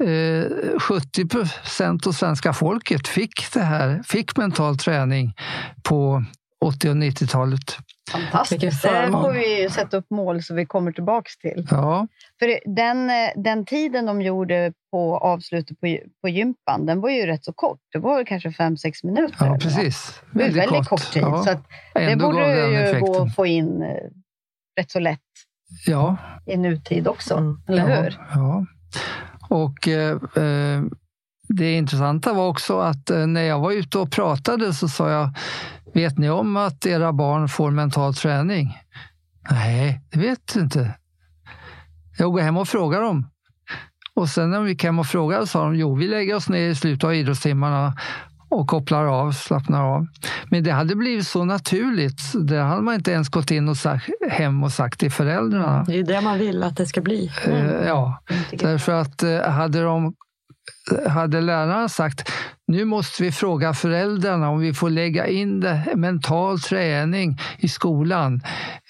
eh, 0.00 0.78
70 0.78 1.28
procent 1.28 2.06
av 2.06 2.12
svenska 2.12 2.52
folket 2.52 3.08
fick 3.08 3.52
det 3.52 3.60
här, 3.60 4.02
fick 4.06 4.36
mental 4.36 4.78
träning 4.78 5.34
på 5.82 6.24
80 6.64 6.88
och 6.88 6.96
90-talet. 6.96 7.78
Fantastiskt. 8.10 8.60
Det 8.60 8.70
förmån. 8.70 9.22
får 9.22 9.32
vi 9.32 9.62
ju 9.62 9.70
sätta 9.70 9.96
upp 9.96 10.10
mål 10.10 10.42
så 10.42 10.54
vi 10.54 10.66
kommer 10.66 10.92
tillbaka 10.92 11.28
till. 11.40 11.66
Ja, 11.70 12.06
För 12.38 12.74
den, 12.76 13.10
eh, 13.10 13.30
den 13.36 13.64
tiden 13.66 14.06
de 14.06 14.22
gjorde 14.22 14.72
på 14.90 15.18
avslutet 15.18 15.80
på, 15.80 15.98
på 16.22 16.28
gympan, 16.28 16.86
den 16.86 17.00
var 17.00 17.10
ju 17.10 17.26
rätt 17.26 17.44
så 17.44 17.52
kort. 17.52 17.78
Det 17.92 17.98
var 17.98 18.24
kanske 18.24 18.48
5-6 18.48 18.92
minuter. 19.06 19.46
ja 19.46 19.58
precis. 19.60 20.20
Det 20.30 20.44
är 20.44 20.52
väldigt 20.52 20.88
kort, 20.88 21.12
tid. 21.12 21.22
Ja, 21.22 21.42
Så 21.44 21.50
att 21.50 21.62
det 21.94 22.16
borde 22.16 22.68
ju 22.70 22.76
effekten. 22.76 23.00
gå 23.00 23.22
att 23.22 23.34
få 23.34 23.46
in 23.46 23.82
eh, 23.82 23.96
rätt 24.80 24.90
så 24.90 24.98
lätt 24.98 25.20
Ja, 25.86 26.16
i 26.46 26.56
nutid 26.56 27.08
också. 27.08 27.34
Mm. 27.36 27.60
Eller 27.68 27.88
ja, 27.90 28.02
hur? 28.02 28.18
Ja. 28.34 28.66
Och 29.48 29.88
eh, 29.88 30.10
eh, 30.36 30.82
det 31.52 31.72
intressanta 31.72 32.32
var 32.32 32.48
också 32.48 32.78
att 32.78 33.10
eh, 33.10 33.26
när 33.26 33.42
jag 33.42 33.60
var 33.60 33.72
ute 33.72 33.98
och 33.98 34.10
pratade 34.10 34.74
så 34.74 34.88
sa 34.88 35.10
jag, 35.10 35.30
vet 35.94 36.18
ni 36.18 36.30
om 36.30 36.56
att 36.56 36.86
era 36.86 37.12
barn 37.12 37.48
får 37.48 37.70
mental 37.70 38.14
träning? 38.14 38.78
Nej, 39.50 40.00
det 40.12 40.18
vet 40.18 40.54
du 40.54 40.60
inte. 40.60 40.94
Jag 42.18 42.32
går 42.32 42.40
hem 42.40 42.56
och 42.56 42.68
frågar 42.68 43.00
dem. 43.00 43.26
Och 44.14 44.28
sen 44.28 44.50
när 44.50 44.60
vi 44.60 44.70
gick 44.70 44.84
hem 44.84 44.98
och 44.98 45.06
frågade 45.06 45.46
sa 45.46 45.64
de, 45.64 45.76
jo 45.76 45.94
vi 45.94 46.08
lägger 46.08 46.34
oss 46.34 46.48
ner 46.48 46.68
i 46.68 46.74
slutet 46.74 47.04
av 47.04 47.14
idrottstimmarna 47.14 47.94
och 48.48 48.68
kopplar 48.68 49.04
av, 49.04 49.32
slappnar 49.32 49.82
av. 49.82 50.06
Men 50.50 50.64
det 50.64 50.70
hade 50.70 50.94
blivit 50.96 51.26
så 51.26 51.44
naturligt, 51.44 52.20
det 52.34 52.58
hade 52.58 52.82
man 52.82 52.94
inte 52.94 53.10
ens 53.12 53.28
gått 53.28 53.50
in 53.50 53.68
och 53.68 53.76
sagt, 53.76 54.08
hem 54.30 54.62
och 54.62 54.72
sagt 54.72 55.00
till 55.00 55.10
föräldrarna. 55.12 55.84
Det 55.84 55.98
är 55.98 56.02
det 56.04 56.20
man 56.20 56.38
vill 56.38 56.62
att 56.62 56.76
det 56.76 56.86
ska 56.86 57.00
bli. 57.00 57.32
Eh, 57.46 57.86
ja, 57.86 58.22
Tycker 58.50 58.66
jag. 58.66 58.74
därför 58.74 58.92
att 58.92 59.22
eh, 59.22 59.40
hade, 59.50 59.82
de, 59.82 60.14
hade 61.08 61.40
läraren 61.40 61.88
sagt 61.88 62.30
nu 62.66 62.84
måste 62.84 63.22
vi 63.22 63.32
fråga 63.32 63.74
föräldrarna 63.74 64.50
om 64.50 64.60
vi 64.60 64.74
får 64.74 64.90
lägga 64.90 65.26
in 65.26 65.60
det, 65.60 65.92
mental 65.96 66.60
träning 66.60 67.38
i 67.58 67.68
skolan. 67.68 68.40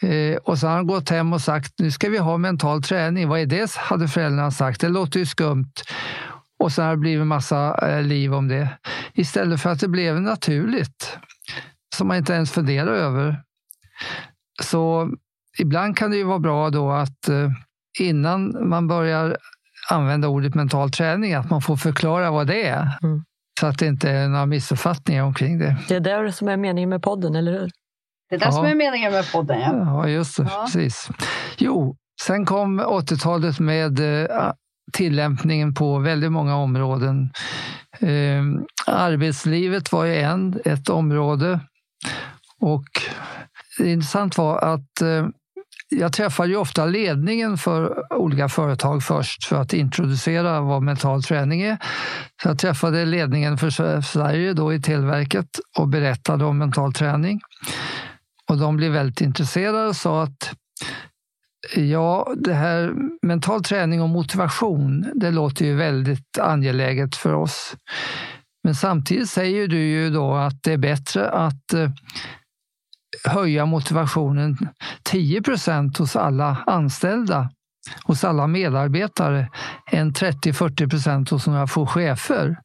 Eh, 0.02 0.36
och 0.36 0.58
så 0.58 0.66
har 0.66 0.74
han 0.74 0.86
gått 0.86 1.10
hem 1.10 1.32
och 1.32 1.40
sagt 1.40 1.72
nu 1.78 1.90
ska 1.90 2.08
vi 2.08 2.18
ha 2.18 2.38
mental 2.38 2.82
träning. 2.82 3.28
Vad 3.28 3.40
är 3.40 3.46
det? 3.46 3.76
hade 3.76 4.08
föräldrarna 4.08 4.50
sagt. 4.50 4.80
Det 4.80 4.88
låter 4.88 5.18
ju 5.18 5.26
skumt. 5.26 5.72
Och 6.58 6.72
så 6.72 6.82
har 6.82 6.90
det 6.90 6.96
blivit 6.96 7.26
massa 7.26 7.88
eh, 7.88 8.02
liv 8.02 8.34
om 8.34 8.48
det. 8.48 8.68
Istället 9.14 9.60
för 9.60 9.70
att 9.70 9.80
det 9.80 9.88
blev 9.88 10.20
naturligt. 10.20 11.18
Som 11.96 12.08
man 12.08 12.16
inte 12.16 12.32
ens 12.32 12.52
funderar 12.52 12.92
över. 12.92 13.42
Så 14.62 15.10
ibland 15.58 15.96
kan 15.96 16.10
det 16.10 16.16
ju 16.16 16.24
vara 16.24 16.38
bra 16.38 16.70
då 16.70 16.90
att 16.90 17.28
eh, 17.28 17.50
innan 18.00 18.68
man 18.68 18.88
börjar 18.88 19.36
använda 19.90 20.28
ordet 20.28 20.54
mental 20.54 20.90
träning, 20.90 21.34
att 21.34 21.50
man 21.50 21.62
får 21.62 21.76
förklara 21.76 22.30
vad 22.30 22.46
det 22.46 22.66
är. 22.68 22.98
Mm. 23.02 23.24
Så 23.60 23.66
att 23.66 23.78
det 23.78 23.86
inte 23.86 24.10
är 24.10 24.28
några 24.28 24.46
missuppfattningar 24.46 25.22
omkring 25.24 25.58
det. 25.58 25.76
Det 25.88 25.94
är 25.96 26.00
det 26.24 26.32
som 26.32 26.48
är 26.48 26.56
meningen 26.56 26.90
med 26.90 27.02
podden, 27.02 27.34
eller 27.36 27.52
hur? 27.52 27.70
Det 28.30 28.34
är 28.36 28.38
det 28.38 28.44
Ja. 28.44 28.52
som 28.52 28.64
är 28.64 28.74
meningen 28.74 29.12
med 29.12 29.32
podden. 29.32 29.60
Ja. 29.60 29.72
Ja, 29.76 30.08
just 30.08 30.36
det. 30.36 30.42
Ja. 30.50 30.62
Precis. 30.66 31.08
Jo, 31.58 31.96
sen 32.22 32.46
kom 32.46 32.80
80-talet 32.80 33.60
med 33.60 34.00
eh, 34.30 34.52
tillämpningen 34.92 35.74
på 35.74 35.98
väldigt 35.98 36.32
många 36.32 36.56
områden. 36.56 37.30
Eh, 38.00 38.42
arbetslivet 38.86 39.92
var 39.92 40.04
ju 40.04 40.16
en, 40.16 40.60
ett 40.64 40.88
område. 40.88 41.60
Och 42.60 42.84
det 43.78 43.92
intressant 43.92 44.38
var 44.38 44.58
att 44.58 45.00
eh, 45.02 45.26
jag 45.98 46.12
träffar 46.12 46.46
ju 46.46 46.56
ofta 46.56 46.86
ledningen 46.86 47.58
för 47.58 48.12
olika 48.14 48.48
företag 48.48 49.02
först 49.02 49.44
för 49.44 49.56
att 49.56 49.72
introducera 49.72 50.60
vad 50.60 50.82
mental 50.82 51.22
träning 51.22 51.62
är. 51.62 51.78
Så 52.42 52.48
jag 52.48 52.58
träffade 52.58 53.04
ledningen 53.04 53.58
för 53.58 54.00
Sverige 54.00 54.52
då 54.52 54.74
i 54.74 54.80
Televerket 54.80 55.48
och 55.78 55.88
berättade 55.88 56.44
om 56.44 56.58
mental 56.58 56.92
träning. 56.92 57.40
Och 58.50 58.58
de 58.58 58.76
blev 58.76 58.92
väldigt 58.92 59.20
intresserade 59.20 59.88
och 59.88 59.96
sa 59.96 60.22
att 60.22 60.54
ja, 61.76 62.32
det 62.36 62.54
här 62.54 62.94
mental 63.22 63.64
träning 63.64 64.02
och 64.02 64.08
motivation, 64.08 65.06
det 65.14 65.30
låter 65.30 65.64
ju 65.64 65.74
väldigt 65.74 66.38
angeläget 66.38 67.16
för 67.16 67.34
oss. 67.34 67.76
Men 68.64 68.74
samtidigt 68.74 69.30
säger 69.30 69.68
du 69.68 69.78
ju 69.78 70.10
då 70.10 70.34
att 70.34 70.62
det 70.62 70.72
är 70.72 70.78
bättre 70.78 71.30
att 71.30 71.72
eh, 71.72 71.90
höja 73.24 73.66
motivationen 73.66 74.56
10 75.02 75.42
procent 75.42 75.98
hos 75.98 76.16
alla 76.16 76.56
anställda, 76.66 77.50
hos 78.04 78.24
alla 78.24 78.46
medarbetare, 78.46 79.48
än 79.90 80.12
30-40 80.12 80.90
procent 80.90 81.30
hos 81.30 81.46
några 81.46 81.66
få 81.66 81.86
chefer. 81.86 82.56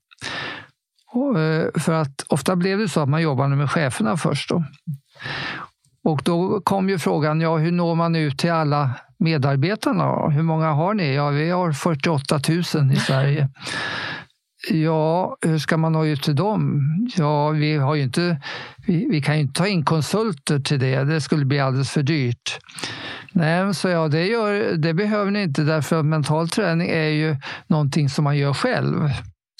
Eh, 1.15 1.81
för 1.81 1.93
att 1.93 2.25
ofta 2.27 2.55
blev 2.55 2.79
det 2.79 2.89
så 2.89 3.01
att 3.01 3.09
man 3.09 3.21
jobbade 3.21 3.55
med 3.55 3.71
cheferna 3.71 4.17
först. 4.17 4.49
Då. 4.49 4.63
Och 6.03 6.21
då 6.23 6.61
kom 6.61 6.89
ju 6.89 6.99
frågan, 6.99 7.41
ja, 7.41 7.57
hur 7.57 7.71
når 7.71 7.95
man 7.95 8.15
ut 8.15 8.39
till 8.39 8.51
alla 8.51 8.89
medarbetarna? 9.19 10.29
Hur 10.29 10.43
många 10.43 10.71
har 10.71 10.93
ni? 10.93 11.15
Ja, 11.15 11.29
vi 11.29 11.49
har 11.49 11.71
48 11.71 12.39
000 12.75 12.91
i 12.91 12.95
Sverige. 12.95 13.49
Ja, 14.69 15.37
hur 15.41 15.57
ska 15.59 15.77
man 15.77 15.91
nå 15.91 16.05
ut 16.05 16.23
till 16.23 16.35
dem? 16.35 16.81
Ja, 17.17 17.49
vi, 17.49 17.77
har 17.77 17.95
ju 17.95 18.03
inte, 18.03 18.41
vi, 18.87 19.07
vi 19.09 19.21
kan 19.21 19.35
ju 19.35 19.41
inte 19.41 19.59
ta 19.59 19.67
in 19.67 19.85
konsulter 19.85 20.59
till 20.59 20.79
det. 20.79 21.03
Det 21.03 21.21
skulle 21.21 21.45
bli 21.45 21.59
alldeles 21.59 21.91
för 21.91 22.03
dyrt. 22.03 22.59
Nej, 23.31 23.73
så 23.73 23.89
ja, 23.89 24.07
det, 24.07 24.25
gör, 24.25 24.77
det 24.77 24.93
behöver 24.93 25.31
ni 25.31 25.43
inte 25.43 25.61
därför 25.61 25.99
att 25.99 26.05
mental 26.05 26.49
träning 26.49 26.89
är 26.89 27.09
ju 27.09 27.35
någonting 27.67 28.09
som 28.09 28.23
man 28.23 28.37
gör 28.37 28.53
själv. 28.53 29.09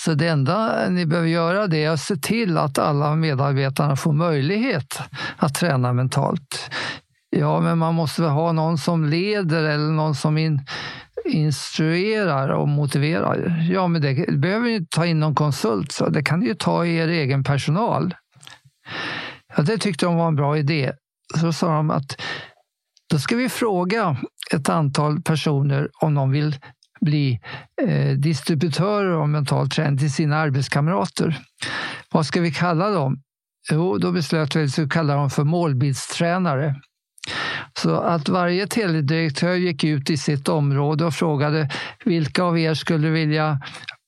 Så 0.02 0.14
det 0.14 0.28
enda 0.28 0.90
ni 0.90 1.06
behöver 1.06 1.28
göra 1.28 1.68
det 1.68 1.84
är 1.84 1.90
att 1.90 2.00
se 2.00 2.16
till 2.16 2.58
att 2.58 2.78
alla 2.78 3.16
medarbetarna 3.16 3.96
får 3.96 4.14
möjlighet 4.14 5.00
att 5.38 5.56
träna 5.56 5.94
mentalt. 5.94 6.70
Ja, 7.30 7.60
men 7.60 7.78
man 7.78 7.96
måste 7.96 8.22
väl 8.22 8.32
ha 8.32 8.52
någon 8.52 8.78
som 8.78 9.06
leder 9.06 9.64
eller 9.64 9.92
någon 9.92 10.16
som 10.16 10.38
in, 10.38 10.62
instruerar 11.30 12.50
och 12.50 12.68
motiverar. 12.68 13.68
Ja, 13.72 13.88
men 13.88 14.02
det 14.02 14.38
behöver 14.38 14.70
ju 14.70 14.76
inte 14.76 14.96
ta 14.96 15.06
in 15.06 15.20
någon 15.20 15.36
konsult, 15.36 15.92
så 15.92 16.10
det 16.10 16.24
kan 16.24 16.40
ni 16.40 16.46
ju 16.46 16.54
ta 16.54 16.86
i 16.86 16.96
er 16.96 17.08
egen 17.08 17.44
personal. 17.44 18.16
Ja, 19.56 19.64
det 19.64 19.78
tyckte 19.78 20.06
de 20.06 20.16
var 20.16 20.28
en 20.28 20.36
bra 20.36 20.58
idé. 20.58 20.94
Så 21.42 21.54
sa 21.54 21.68
de 21.68 21.92
att 21.92 22.22
då 23.10 23.20
ska 23.20 23.36
vi 23.36 23.50
fråga 23.50 24.18
ett 24.54 24.70
antal 24.70 25.22
personer 25.22 25.90
om 26.02 26.14
de 26.14 26.32
vill 26.32 26.56
bli 27.02 27.40
eh, 27.82 28.18
distributörer 28.18 29.12
av 29.12 29.30
mental 29.30 29.70
träning 29.70 29.98
till 29.98 30.14
sina 30.14 30.38
arbetskamrater. 30.38 31.40
Vad 32.12 32.26
ska 32.26 32.42
vi 32.42 32.52
kalla 32.52 32.90
dem? 32.90 33.22
Jo, 33.72 33.98
då 33.98 34.12
beslöt 34.12 34.56
vi 34.56 34.64
att 34.64 34.80
vi 34.80 34.90
kalla 34.90 35.16
dem 35.16 35.30
för 35.30 35.44
målbildstränare. 35.44 36.76
Så 37.78 37.96
att 37.96 38.30
varje 38.30 38.68
teledirektör 38.68 39.54
gick 39.56 39.84
ut 39.84 40.10
i 40.10 40.18
sitt 40.18 40.50
område 40.50 41.06
och 41.06 41.14
frågade 41.14 41.70
vilka 42.06 42.44
av 42.44 42.60
er 42.60 42.74
skulle 42.74 43.10
vilja 43.10 43.60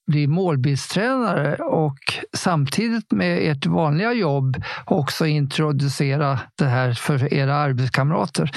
bli 0.06 0.26
målbildstränare 0.26 1.56
och 1.56 1.98
samtidigt 2.36 3.12
med 3.12 3.50
ert 3.50 3.66
vanliga 3.66 4.12
jobb 4.12 4.62
också 4.84 5.26
introducera 5.26 6.40
det 6.54 6.64
här 6.64 6.92
för 6.92 7.34
era 7.34 7.54
arbetskamrater. 7.54 8.50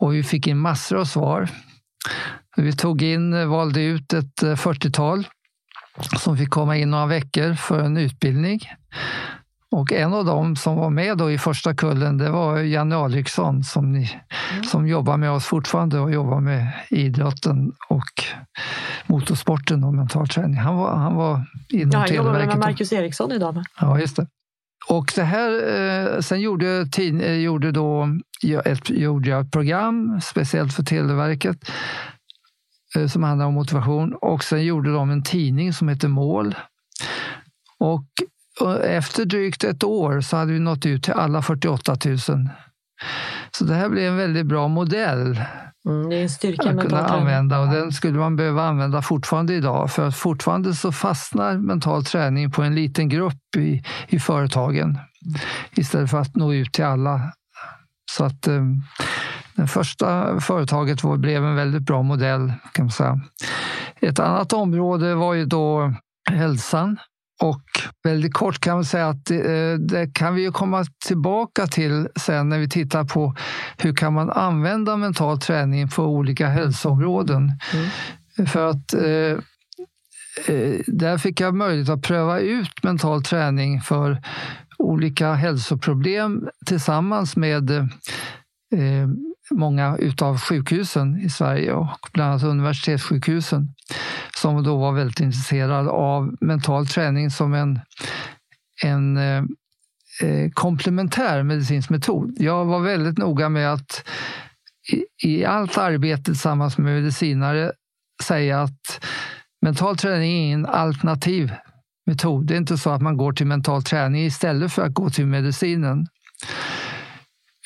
Och 0.00 0.14
vi 0.14 0.22
fick 0.22 0.46
in 0.46 0.58
massor 0.58 0.96
av 1.00 1.04
svar. 1.04 1.48
Vi 2.56 2.72
tog 2.72 3.02
in, 3.02 3.48
valde 3.48 3.82
ut 3.82 4.12
ett 4.12 4.42
eh, 4.42 4.54
40-tal 4.54 5.26
som 6.18 6.36
fick 6.36 6.50
komma 6.50 6.76
in 6.76 6.90
några 6.90 7.06
veckor 7.06 7.54
för 7.54 7.80
en 7.80 7.96
utbildning. 7.96 8.60
Och 9.70 9.92
en 9.92 10.14
av 10.14 10.24
dem 10.24 10.56
som 10.56 10.76
var 10.76 10.90
med 10.90 11.18
då 11.18 11.30
i 11.30 11.38
första 11.38 11.74
kullen, 11.74 12.18
det 12.18 12.30
var 12.30 12.58
Janne 12.58 12.96
Alriksson 12.96 13.64
som, 13.64 13.92
ni, 13.92 14.20
som 14.70 14.86
jobbar 14.86 15.16
med 15.16 15.30
oss 15.30 15.44
fortfarande 15.44 16.00
och 16.00 16.12
jobbar 16.12 16.40
med 16.40 16.72
idrotten 16.90 17.72
och 17.88 18.24
motorsporten 19.06 19.84
och 19.84 19.94
mental 19.94 20.28
träning. 20.28 20.56
Han 20.56 20.76
var, 20.76 20.96
han 20.96 21.14
var 21.14 21.44
inom 21.68 21.90
Ja, 21.92 22.06
jag 22.06 22.16
jobbar 22.16 22.32
med. 22.32 22.58
Marcus 22.58 22.92
Eriksson 22.92 23.32
idag. 23.32 23.54
Med. 23.54 23.64
Ja, 23.80 24.00
just 24.00 24.16
det. 24.16 24.26
Och 24.88 25.12
det 25.14 25.22
här, 25.22 25.50
eh, 25.78 26.20
sen 26.20 26.40
gjorde, 26.40 26.86
eh, 26.98 27.32
gjorde, 27.32 27.72
då, 27.72 28.08
ett, 28.64 28.90
gjorde 28.90 29.28
jag 29.28 29.46
ett 29.46 29.52
program 29.52 30.20
speciellt 30.22 30.74
för 30.74 30.82
Televerket 30.82 31.70
eh, 32.96 33.06
som 33.06 33.22
handlar 33.22 33.46
om 33.46 33.54
motivation 33.54 34.14
och 34.14 34.44
sen 34.44 34.64
gjorde 34.64 34.92
de 34.92 35.10
en 35.10 35.22
tidning 35.22 35.72
som 35.72 35.88
heter 35.88 36.08
Mål. 36.08 36.54
Och 37.78 38.06
och 38.60 38.84
efter 38.84 39.24
drygt 39.24 39.64
ett 39.64 39.84
år 39.84 40.20
så 40.20 40.36
hade 40.36 40.52
vi 40.52 40.58
nått 40.58 40.86
ut 40.86 41.04
till 41.04 41.12
alla 41.12 41.42
48 41.42 41.96
000. 42.04 42.18
Så 43.50 43.64
det 43.64 43.74
här 43.74 43.88
blev 43.88 44.12
en 44.12 44.16
väldigt 44.16 44.46
bra 44.46 44.68
modell 44.68 45.40
Mm, 45.86 46.10
det 46.10 46.16
är 46.16 46.22
en 46.22 46.28
styrka 46.28 46.70
att 46.70 46.80
kunna 46.80 47.06
använda 47.06 47.60
och 47.60 47.68
den 47.68 47.92
skulle 47.92 48.18
man 48.18 48.36
behöva 48.36 48.64
använda 48.64 49.02
fortfarande 49.02 49.54
idag 49.54 49.90
för 49.90 50.08
att 50.08 50.16
fortfarande 50.16 50.74
så 50.74 50.92
fastnar 50.92 51.58
mental 51.58 52.04
träning 52.04 52.50
på 52.50 52.62
en 52.62 52.74
liten 52.74 53.08
grupp 53.08 53.56
i, 53.56 53.82
i 54.08 54.18
företagen 54.18 54.98
istället 55.70 56.10
för 56.10 56.18
att 56.18 56.36
nå 56.36 56.54
ut 56.54 56.72
till 56.72 56.84
alla. 56.84 57.32
Så 58.12 58.24
att 58.24 58.46
eh, 58.46 58.62
det 59.54 59.66
första 59.66 60.40
företaget 60.40 61.04
var, 61.04 61.16
blev 61.16 61.44
en 61.44 61.56
väldigt 61.56 61.82
bra 61.82 62.02
modell 62.02 62.52
kan 62.72 62.84
man 62.84 62.92
säga. 62.92 63.20
Ett 64.00 64.18
annat 64.18 64.52
område 64.52 65.14
var 65.14 65.34
ju 65.34 65.44
då 65.44 65.94
hälsan. 66.30 66.98
Och 67.42 67.62
väldigt 68.04 68.34
kort 68.34 68.58
kan 68.60 68.74
man 68.74 68.84
säga 68.84 69.08
att 69.08 69.24
det, 69.24 69.78
det, 69.78 70.06
kan 70.14 70.34
vi 70.34 70.46
komma 70.46 70.84
tillbaka 71.06 71.66
till 71.66 72.08
sen 72.20 72.48
när 72.48 72.58
vi 72.58 72.68
tittar 72.68 73.04
på 73.04 73.34
hur 73.78 73.94
kan 73.94 74.12
man 74.12 74.30
använda 74.30 74.96
mental 74.96 75.40
träning 75.40 75.88
på 75.88 76.02
olika 76.04 76.48
hälsoområden. 76.48 77.52
Mm. 77.72 78.46
För 78.46 78.70
att 78.70 78.94
eh, 78.94 79.38
där 80.86 81.18
fick 81.18 81.40
jag 81.40 81.54
möjlighet 81.54 81.88
att 81.88 82.02
pröva 82.02 82.40
ut 82.40 82.82
mental 82.82 83.22
träning 83.22 83.80
för 83.80 84.22
olika 84.78 85.32
hälsoproblem 85.32 86.48
tillsammans 86.66 87.36
med 87.36 87.88
eh, 88.72 89.08
många 89.50 89.96
utav 89.96 90.38
sjukhusen 90.38 91.20
i 91.20 91.30
Sverige 91.30 91.72
och 91.72 92.08
bland 92.12 92.30
annat 92.30 92.42
universitetssjukhusen 92.42 93.74
som 94.36 94.62
då 94.62 94.76
var 94.76 94.92
väldigt 94.92 95.20
intresserade 95.20 95.90
av 95.90 96.36
mental 96.40 96.86
träning 96.86 97.30
som 97.30 97.54
en, 97.54 97.80
en 98.84 99.16
eh, 99.16 99.44
eh, 100.22 100.50
komplementär 100.54 101.42
medicinsk 101.42 101.90
metod. 101.90 102.36
Jag 102.38 102.64
var 102.64 102.80
väldigt 102.80 103.18
noga 103.18 103.48
med 103.48 103.72
att 103.72 104.08
i, 104.92 105.28
i 105.28 105.44
allt 105.44 105.78
arbete 105.78 106.22
tillsammans 106.24 106.78
med 106.78 106.94
medicinare 106.94 107.72
säga 108.22 108.62
att 108.62 109.04
mental 109.62 109.96
träning 109.96 110.32
är 110.32 110.46
ingen 110.46 110.66
alternativ 110.66 111.52
metod. 112.06 112.46
Det 112.46 112.54
är 112.54 112.58
inte 112.58 112.78
så 112.78 112.90
att 112.90 113.02
man 113.02 113.16
går 113.16 113.32
till 113.32 113.46
mental 113.46 113.82
träning 113.82 114.24
istället 114.24 114.72
för 114.72 114.82
att 114.82 114.94
gå 114.94 115.10
till 115.10 115.26
medicinen. 115.26 116.06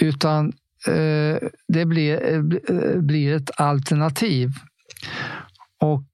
Utan 0.00 0.52
Eh, 0.87 1.49
det 1.69 1.87
blir, 1.87 2.25
eh, 2.25 2.77
eh, 2.77 3.01
blir 3.01 3.37
ett 3.37 3.61
alternativ. 3.61 4.51
Och 5.81 6.07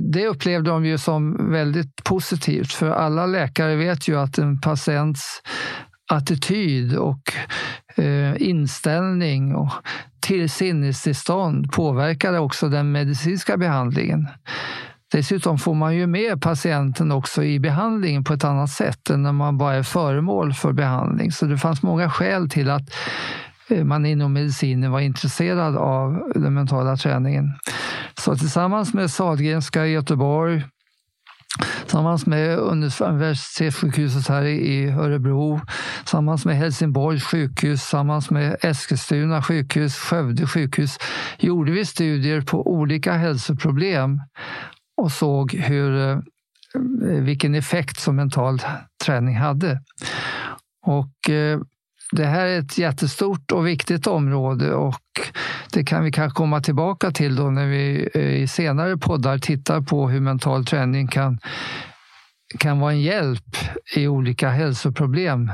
det 0.00 0.26
upplevde 0.26 0.70
de 0.70 0.86
ju 0.86 0.98
som 0.98 1.50
väldigt 1.50 2.04
positivt, 2.04 2.72
för 2.72 2.90
alla 2.90 3.26
läkare 3.26 3.76
vet 3.76 4.08
ju 4.08 4.18
att 4.18 4.38
en 4.38 4.60
patients 4.60 5.42
attityd 6.12 6.96
och 6.96 7.32
inställning 8.36 9.54
och 9.54 9.72
till 10.20 10.50
sinnestillstånd 10.50 11.72
påverkar 11.72 12.38
också 12.38 12.68
den 12.68 12.92
medicinska 12.92 13.56
behandlingen. 13.56 14.28
Dessutom 15.14 15.58
får 15.58 15.74
man 15.74 15.96
ju 15.96 16.06
med 16.06 16.42
patienten 16.42 17.12
också 17.12 17.44
i 17.44 17.60
behandlingen 17.60 18.24
på 18.24 18.32
ett 18.32 18.44
annat 18.44 18.70
sätt 18.70 19.10
än 19.10 19.22
när 19.22 19.32
man 19.32 19.58
bara 19.58 19.74
är 19.74 19.82
föremål 19.82 20.54
för 20.54 20.72
behandling. 20.72 21.32
Så 21.32 21.46
det 21.46 21.58
fanns 21.58 21.82
många 21.82 22.10
skäl 22.10 22.50
till 22.50 22.70
att 22.70 22.82
eh, 23.70 23.84
man 23.84 24.06
inom 24.06 24.32
medicinen 24.32 24.90
var 24.90 25.00
intresserad 25.00 25.76
av 25.76 26.32
den 26.34 26.54
mentala 26.54 26.96
träningen. 26.96 27.52
Så 28.18 28.36
tillsammans 28.36 28.94
med 28.94 29.10
Sahlgrenska 29.10 29.86
i 29.86 29.90
Göteborg, 29.90 30.64
tillsammans 31.80 32.26
med 32.26 32.58
universitetssjukhuset 32.58 34.28
här 34.28 34.42
i 34.44 34.90
Örebro, 34.90 35.60
tillsammans 35.98 36.44
med 36.44 36.56
Helsingborgs 36.56 37.24
sjukhus, 37.24 37.80
tillsammans 37.80 38.30
med 38.30 38.56
Eskilstuna 38.60 39.42
sjukhus, 39.42 39.96
Skövde 39.96 40.46
sjukhus, 40.46 40.98
gjorde 41.38 41.72
vi 41.72 41.84
studier 41.84 42.40
på 42.40 42.72
olika 42.72 43.12
hälsoproblem 43.12 44.20
och 44.96 45.12
såg 45.12 45.54
hur, 45.54 46.10
eh, 46.10 46.18
vilken 47.02 47.54
effekt 47.54 48.00
som 48.00 48.16
mental 48.16 48.58
träning 49.04 49.36
hade. 49.36 49.80
Och 50.86 51.30
eh, 51.30 51.60
det 52.12 52.24
här 52.24 52.46
är 52.46 52.58
ett 52.58 52.78
jättestort 52.78 53.52
och 53.52 53.66
viktigt 53.66 54.06
område 54.06 54.74
och 54.74 55.00
det 55.72 55.84
kan 55.84 56.04
vi 56.04 56.12
kanske 56.12 56.36
komma 56.36 56.60
tillbaka 56.60 57.10
till 57.10 57.36
då 57.36 57.50
när 57.50 57.66
vi 57.66 58.08
eh, 58.14 58.42
i 58.42 58.48
senare 58.48 58.96
poddar 58.96 59.38
tittar 59.38 59.80
på 59.80 60.08
hur 60.08 60.20
mental 60.20 60.64
träning 60.64 61.08
kan, 61.08 61.38
kan 62.58 62.80
vara 62.80 62.92
en 62.92 63.00
hjälp 63.00 63.56
i 63.96 64.08
olika 64.08 64.48
hälsoproblem. 64.48 65.52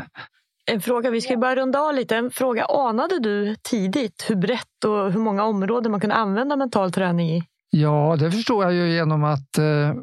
En 0.66 0.81
fråga, 0.81 1.11
vi 1.11 1.20
ska 1.20 1.37
börja 1.37 1.57
runda 1.57 1.81
av 1.81 1.94
lite. 1.94 2.16
En 2.16 2.31
fråga, 2.31 2.64
anade 2.64 3.18
du 3.18 3.57
tidigt 3.62 4.26
hur 4.29 4.37
brett 4.37 4.85
och 4.87 5.12
hur 5.12 5.20
många 5.20 5.44
områden 5.44 5.90
man 5.90 6.00
kunde 6.00 6.16
använda 6.16 6.57
mental 6.57 6.92
träning 6.92 7.31
i? 7.31 7.42
Ja, 7.71 8.17
det 8.19 8.31
förstår 8.31 8.65
jag 8.65 8.73
ju 8.73 8.93
genom 8.93 9.25
att 9.25 9.59
eh, 9.59 9.95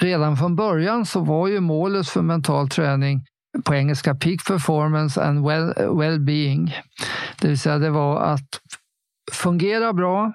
redan 0.00 0.36
från 0.36 0.56
början 0.56 1.06
så 1.06 1.20
var 1.20 1.48
ju 1.48 1.60
målet 1.60 2.08
för 2.08 2.22
mental 2.22 2.68
träning 2.68 3.24
på 3.64 3.74
engelska 3.74 4.14
peak 4.14 4.46
performance 4.46 5.22
and 5.22 5.46
well, 5.46 5.72
well-being. 5.76 6.72
Det 7.40 7.48
vill 7.48 7.58
säga 7.58 7.78
det 7.78 7.90
var 7.90 8.20
att 8.20 8.60
fungera 9.32 9.92
bra 9.92 10.32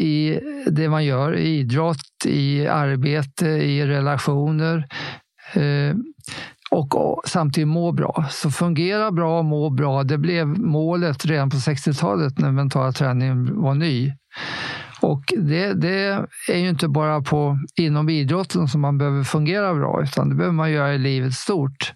i 0.00 0.40
det 0.66 0.88
man 0.88 1.04
gör, 1.04 1.36
i 1.36 1.58
idrott, 1.58 2.26
i 2.26 2.66
arbete, 2.66 3.46
i 3.46 3.86
relationer 3.86 4.86
eh, 5.54 5.96
och 6.70 7.20
samtidigt 7.26 7.68
må 7.68 7.92
bra. 7.92 8.24
Så 8.30 8.50
fungera 8.50 9.10
bra 9.10 9.38
och 9.38 9.44
må 9.44 9.70
bra, 9.70 10.02
det 10.02 10.18
blev 10.18 10.46
målet 10.46 11.24
redan 11.24 11.50
på 11.50 11.56
60-talet 11.56 12.38
när 12.38 12.50
mentala 12.50 12.92
träningen 12.92 13.62
var 13.62 13.74
ny. 13.74 14.12
Och 15.00 15.22
det, 15.36 15.72
det, 15.72 16.26
är 16.48 16.58
ju 16.58 16.68
inte 16.68 16.88
bara 16.88 17.22
på, 17.22 17.58
inom 17.76 18.08
idrotten 18.08 18.68
som 18.68 18.80
man 18.80 18.98
behöver 18.98 19.24
fungera 19.24 19.74
bra, 19.74 20.02
utan 20.02 20.28
det 20.28 20.34
behöver 20.34 20.54
man 20.54 20.70
göra 20.70 20.94
i 20.94 20.98
livet 20.98 21.34
stort. 21.34 21.92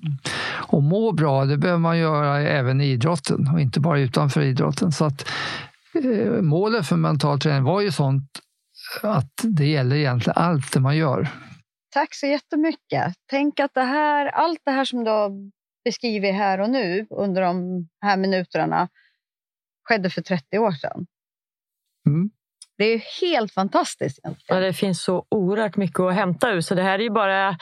Och 0.51 0.83
må 0.83 1.13
bra, 1.13 1.45
det 1.45 1.57
behöver 1.57 1.81
man 1.81 1.99
göra 1.99 2.41
även 2.41 2.81
i 2.81 2.87
idrotten 2.87 3.51
och 3.53 3.61
inte 3.61 3.81
bara 3.81 4.01
utanför 4.01 4.41
idrotten. 4.41 4.93
Så 4.93 5.05
att 5.05 5.29
eh, 6.05 6.43
målet 6.43 6.87
för 6.87 6.97
mental 6.97 7.41
träning 7.41 7.65
var 7.65 7.81
ju 7.81 7.93
sånt 7.93 8.41
att 9.03 9.33
det 9.43 9.67
gäller 9.67 9.97
egentligen 9.97 10.37
allt 10.37 10.73
det 10.73 10.81
man 10.81 10.97
gör. 10.97 11.29
Tack 11.91 12.15
så 12.15 12.27
jättemycket. 12.27 13.15
Tänk 13.31 13.61
att 13.61 13.75
det 13.75 13.85
här, 13.85 14.27
allt 14.27 14.61
det 14.65 14.71
här 14.71 14.85
som 14.85 15.05
du 15.05 15.11
har 15.11 15.31
beskrivit 15.85 16.35
här 16.35 16.61
och 16.61 16.71
nu 16.71 17.07
under 17.11 17.43
de 17.43 17.87
här 18.01 18.17
minuterna 18.17 18.89
skedde 19.89 20.11
för 20.11 20.23
30 20.23 20.59
år 20.59 20.73
sedan. 20.73 21.07
Mm. 22.07 22.31
Det 22.79 22.85
är 22.85 23.21
helt 23.21 23.53
fantastiskt. 23.53 24.19
Ja, 24.47 24.61
det 24.61 24.73
finns 24.73 25.03
så 25.03 25.27
oerhört 25.31 25.77
mycket 25.77 26.01
att 26.01 26.15
hämta 26.15 26.51
ur, 26.51 26.61
så 26.61 26.75
det 26.75 26.83
här 26.83 26.99
är 26.99 27.03
ju 27.03 27.11
bara 27.11 27.57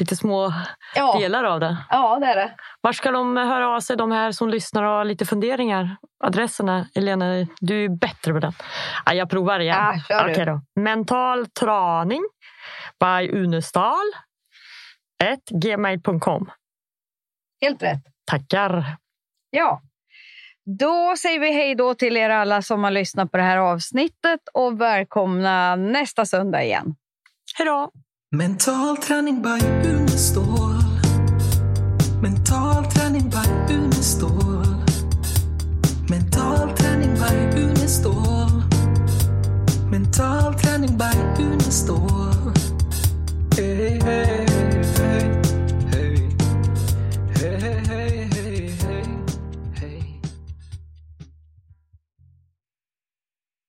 lite 0.00 0.16
små 0.16 0.52
ja. 0.94 1.18
delar 1.18 1.44
av 1.44 1.60
det. 1.60 1.76
Ja, 1.90 2.18
det 2.20 2.26
är 2.26 2.36
det. 2.36 2.54
Var 2.80 2.92
ska 2.92 3.10
de 3.10 3.36
höra 3.36 3.68
av 3.68 3.80
sig, 3.80 3.96
de 3.96 4.12
här 4.12 4.32
som 4.32 4.48
lyssnar 4.48 4.82
och 4.82 4.90
har 4.90 5.04
lite 5.04 5.26
funderingar? 5.26 5.96
Adresserna, 6.24 6.86
Elena, 6.94 7.46
du 7.60 7.84
är 7.84 7.88
bättre 7.88 8.32
på 8.32 8.38
den. 8.38 8.52
Ja, 9.06 9.14
jag 9.14 9.30
provar 9.30 9.60
igen. 9.60 9.76
Ja, 9.78 10.02
kör 10.08 10.30
okay 10.30 10.44
då. 10.44 10.62
Mental 10.80 11.46
träning 11.46 12.22
by 13.00 13.30
Unestal 13.38 13.96
gmail.com. 15.50 16.50
Helt 17.60 17.82
rätt. 17.82 18.02
Tackar. 18.26 18.96
Ja, 19.50 19.82
då 20.78 21.14
säger 21.18 21.40
vi 21.40 21.52
hej 21.52 21.74
då 21.74 21.94
till 21.94 22.16
er 22.16 22.30
alla 22.30 22.62
som 22.62 22.84
har 22.84 22.90
lyssnat 22.90 23.30
på 23.30 23.36
det 23.36 23.42
här 23.42 23.56
avsnittet 23.56 24.40
och 24.54 24.80
välkomna 24.80 25.76
nästa 25.76 26.26
söndag 26.26 26.64
igen. 26.64 26.94
Hej 27.58 27.66
då! 27.66 27.90
Mental 28.36 28.96
träning 28.96 29.42
by 29.42 29.88
Unestål 29.88 30.80
Mental 32.22 32.84
träning 32.84 33.30
by 33.30 33.74
Unestål 33.74 34.66
Mental 36.10 36.76
träning 36.76 37.14
by 37.14 37.60
Unestål 37.60 38.62
Mental 39.90 40.54
träning 40.54 40.98
by 40.98 41.42
Unestål 41.42 42.10